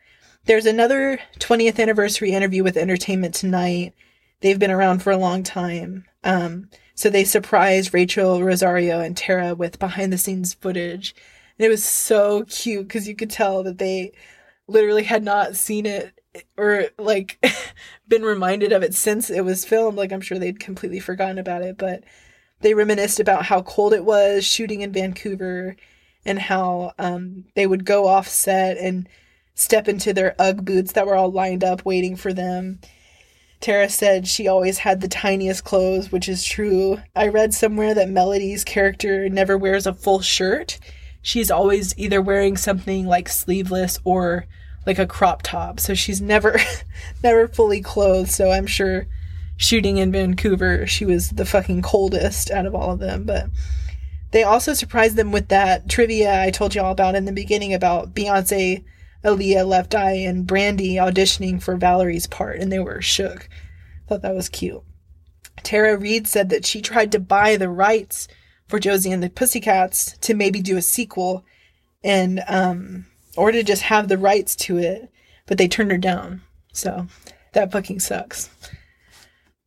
there's 0.47 0.67
another 0.67 1.21
20th 1.39 1.81
anniversary 1.81 2.31
interview 2.31 2.65
with 2.65 2.77
entertainment 2.77 3.35
tonight. 3.35 3.93
They've 4.41 4.59
been 4.59 4.71
around 4.71 5.03
for 5.03 5.11
a 5.11 5.17
long 5.17 5.43
time. 5.43 6.05
Um 6.23 6.71
so 7.01 7.11
they 7.11 7.25
surprised 7.25 7.95
Rachael 7.95 8.43
rosario 8.43 9.01
and 9.01 9.17
tara 9.17 9.55
with 9.55 9.79
behind 9.79 10.13
the 10.13 10.19
scenes 10.19 10.55
footage 10.55 11.15
and 11.59 11.67
it 11.67 11.69
was 11.69 11.85
so 11.85 12.45
cute 12.45 12.89
because 12.89 13.07
you 13.07 13.15
could 13.15 13.31
tell 13.31 13.63
that 13.65 13.77
they 13.77 14.13
literally 14.67 15.03
had 15.03 15.23
not 15.23 15.57
seen 15.57 15.85
it 15.85 16.19
or 16.57 16.87
like 16.99 17.39
been 18.09 18.23
reminded 18.23 18.73
of 18.73 18.83
it 18.83 18.95
since 18.95 19.29
it 19.29 19.45
was 19.45 19.67
filmed. 19.67 19.99
Like 19.99 20.11
I'm 20.11 20.23
sure 20.23 20.39
they'd 20.39 20.59
completely 20.59 21.01
forgotten 21.01 21.39
about 21.39 21.61
it, 21.61 21.77
but 21.77 22.03
they 22.61 22.73
reminisced 22.73 23.21
about 23.21 23.45
how 23.45 23.61
cold 23.61 23.93
it 23.93 24.07
was 24.07 24.45
shooting 24.45 24.81
in 24.81 24.93
Vancouver 24.93 25.77
and 26.25 26.39
how 26.39 26.93
um, 26.99 27.45
they 27.55 27.67
would 27.67 27.85
go 27.85 28.07
off 28.07 28.27
set 28.27 28.79
and 28.79 29.07
step 29.55 29.87
into 29.87 30.15
their 30.15 30.35
Ugg 30.39 30.65
boots 30.65 30.93
that 30.93 31.07
were 31.07 31.15
all 31.15 31.31
lined 31.31 31.63
up 31.63 31.85
waiting 31.85 32.17
for 32.17 32.33
them. 32.33 32.81
Tara 33.61 33.89
said 33.89 34.27
she 34.27 34.49
always 34.49 34.79
had 34.79 35.01
the 35.01 35.09
tiniest 35.09 35.65
clothes, 35.65 36.11
which 36.11 36.29
is 36.29 36.45
true. 36.45 37.01
I 37.15 37.29
read 37.29 37.53
somewhere 37.53 37.95
that 37.95 38.09
Melody's 38.09 38.65
character 38.65 39.29
never 39.29 39.59
wears 39.59 39.87
a 39.87 39.93
full 39.93 40.21
shirt 40.21 40.79
she's 41.23 41.51
always 41.51 41.97
either 41.99 42.21
wearing 42.21 42.57
something 42.57 43.07
like 43.07 43.29
sleeveless 43.29 43.99
or 44.05 44.47
like 44.87 44.99
a 44.99 45.07
crop 45.07 45.43
top. 45.43 45.81
So 45.81 45.95
she's 45.95 46.21
never 46.21 46.59
never 47.23 47.49
fully 47.49 47.81
clothed. 47.81 48.31
So 48.31 48.51
I'm 48.51 48.67
sure 48.67 49.07
shooting 49.57 49.99
in 49.99 50.13
Vancouver, 50.13 50.87
she 50.87 51.05
was 51.05 51.31
the 51.31 51.45
fucking 51.45 51.83
coldest 51.83 52.51
out 52.51 52.67
of 52.67 52.75
all 52.75 52.93
of 52.93 52.99
them, 52.99 53.25
but 53.25 53.47
they 54.31 54.43
also 54.43 54.75
surprised 54.75 55.17
them 55.17 55.33
with 55.33 55.49
that 55.49 55.89
trivia 55.89 56.41
I 56.41 56.51
told 56.51 56.75
you 56.75 56.81
all 56.81 56.93
about 56.93 57.15
in 57.15 57.25
the 57.25 57.33
beginning 57.33 57.75
about 57.75 58.15
Beyonce, 58.15 58.85
Aaliyah, 59.25 59.67
Left 59.67 59.95
Eye, 59.95 60.13
and 60.13 60.47
Brandy 60.47 60.95
auditioning 60.95 61.63
for 61.63 61.77
Valerie's 61.77 62.27
part, 62.27 62.59
and 62.59 62.73
they 62.73 62.79
were 62.79 63.03
shook. 63.03 63.49
Thought 64.09 64.23
that 64.23 64.35
was 64.35 64.49
cute. 64.49 64.83
Tara 65.63 65.97
Reid 65.97 66.27
said 66.27 66.49
that 66.51 66.65
she 66.65 66.81
tried 66.81 67.13
to 67.13 67.19
buy 67.19 67.57
the 67.57 67.69
rights 67.69 68.29
for 68.69 68.79
Josie 68.79 69.13
and 69.13 69.23
the 69.23 69.31
Pussycats 69.31 70.17
to 70.19 70.35
maybe 70.35 70.61
do 70.61 70.77
a 70.77 70.83
sequel 70.83 71.45
and 72.03 72.43
um 72.49 73.07
or 73.37 73.53
to 73.53 73.63
just 73.63 73.83
have 73.83 74.09
the 74.09 74.19
rights 74.19 74.57
to 74.57 74.79
it, 74.79 75.11
but 75.47 75.59
they 75.59 75.69
turned 75.69 75.91
her 75.91 75.99
down. 75.99 76.43
So 76.73 77.07
that 77.53 77.73
fucking 77.73 78.01
sucks. 78.01 78.51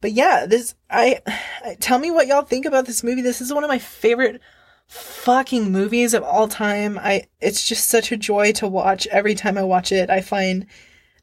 But 0.02 0.14
yeah, 0.14 0.46
this 0.46 0.76
I, 0.90 1.22
I 1.64 1.76
tell 1.80 2.00
me 2.00 2.12
what 2.12 2.28
y'all 2.28 2.44
think 2.44 2.66
about 2.66 2.86
this 2.86 3.04
movie. 3.04 3.22
This 3.22 3.40
is 3.40 3.54
one 3.54 3.64
of 3.64 3.70
my 3.70 3.80
favorite 3.80 4.42
fucking 4.94 5.72
movies 5.72 6.14
of 6.14 6.24
all 6.24 6.48
time. 6.48 7.00
I 7.00 7.28
it's 7.42 7.68
just 7.68 7.90
such 7.90 8.12
a 8.12 8.18
joy 8.18 8.52
to 8.54 8.68
watch 8.68 9.08
every 9.08 9.36
time 9.36 9.58
I 9.58 9.64
watch 9.64 9.92
it. 9.92 10.10
I 10.10 10.22
find 10.22 10.68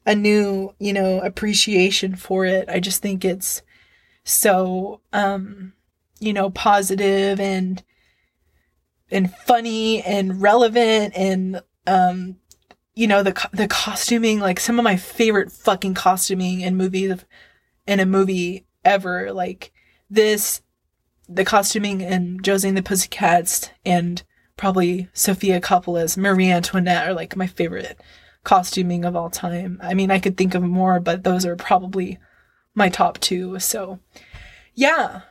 a 0.05 0.15
new, 0.15 0.73
you 0.79 0.91
know, 0.93 1.19
appreciation 1.19 2.15
for 2.15 2.45
it. 2.45 2.67
I 2.69 2.79
just 2.79 3.01
think 3.01 3.23
it's 3.23 3.61
so 4.23 5.01
um 5.13 5.73
you 6.19 6.33
know, 6.33 6.49
positive 6.49 7.39
and 7.39 7.83
and 9.09 9.33
funny 9.33 10.01
and 10.03 10.41
relevant 10.41 11.13
and 11.15 11.61
um 11.87 12.37
you 12.93 13.07
know 13.07 13.23
the 13.23 13.49
the 13.53 13.67
costuming 13.67 14.39
like 14.39 14.59
some 14.59 14.79
of 14.79 14.83
my 14.83 14.97
favorite 14.97 15.51
fucking 15.51 15.93
costuming 15.93 16.61
in 16.61 16.75
movies 16.75 17.23
in 17.87 17.99
a 17.99 18.05
movie 18.05 18.65
ever 18.83 19.31
like 19.31 19.71
this 20.09 20.61
the 21.33 21.45
costuming 21.45 22.01
in 22.01 22.41
Josie 22.41 22.67
and 22.67 22.77
the 22.77 22.83
Pussycats 22.83 23.69
and 23.85 24.23
probably 24.57 25.09
Sofia 25.13 25.61
Coppola's 25.61 26.17
Marie 26.17 26.51
Antoinette 26.51 27.07
are 27.07 27.13
like 27.13 27.35
my 27.35 27.47
favorite 27.47 27.99
costuming 28.43 29.05
of 29.05 29.15
all 29.15 29.29
time. 29.29 29.79
I 29.81 29.93
mean, 29.93 30.11
I 30.11 30.19
could 30.19 30.37
think 30.37 30.55
of 30.55 30.63
more, 30.63 30.99
but 30.99 31.23
those 31.23 31.45
are 31.45 31.55
probably 31.55 32.19
my 32.73 32.89
top 32.89 33.19
two. 33.19 33.59
So, 33.59 33.99
yeah, 34.73 35.21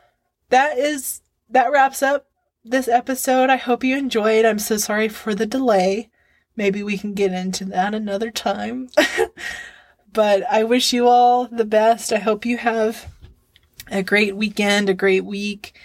that 0.49 0.77
is 0.77 1.21
that 1.49 1.71
wraps 1.71 2.01
up 2.01 2.27
this 2.63 2.87
episode. 2.87 3.49
I 3.49 3.57
hope 3.57 3.83
you 3.83 3.97
enjoyed. 3.97 4.45
I'm 4.45 4.59
so 4.59 4.77
sorry 4.77 5.09
for 5.09 5.35
the 5.35 5.45
delay. 5.45 6.09
Maybe 6.55 6.83
we 6.83 6.97
can 6.97 7.13
get 7.13 7.31
into 7.31 7.65
that 7.65 7.93
another 7.93 8.31
time. 8.31 8.89
but 10.13 10.43
I 10.51 10.63
wish 10.63 10.93
you 10.93 11.07
all 11.07 11.47
the 11.47 11.65
best. 11.65 12.13
I 12.13 12.19
hope 12.19 12.45
you 12.45 12.57
have 12.57 13.10
a 13.91 14.01
great 14.01 14.35
weekend, 14.35 14.89
a 14.89 14.93
great 14.93 15.25
week. 15.25 15.79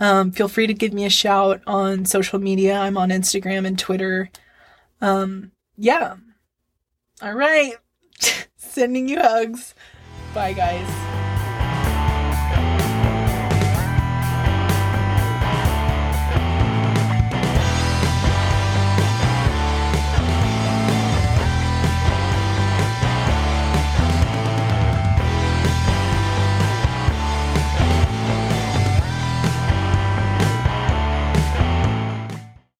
Um, 0.00 0.32
feel 0.32 0.48
free 0.48 0.66
to 0.66 0.74
give 0.74 0.92
me 0.92 1.04
a 1.04 1.10
shout 1.10 1.60
on 1.66 2.06
social 2.06 2.38
media. 2.38 2.74
I'm 2.78 2.96
on 2.96 3.10
Instagram 3.10 3.66
and 3.66 3.78
Twitter. 3.78 4.30
Um, 5.00 5.52
yeah. 5.76 6.16
All 7.22 7.34
right. 7.34 7.74
Sending 8.56 9.08
you 9.08 9.20
hugs. 9.20 9.74
Bye, 10.34 10.54
guys. 10.54 11.19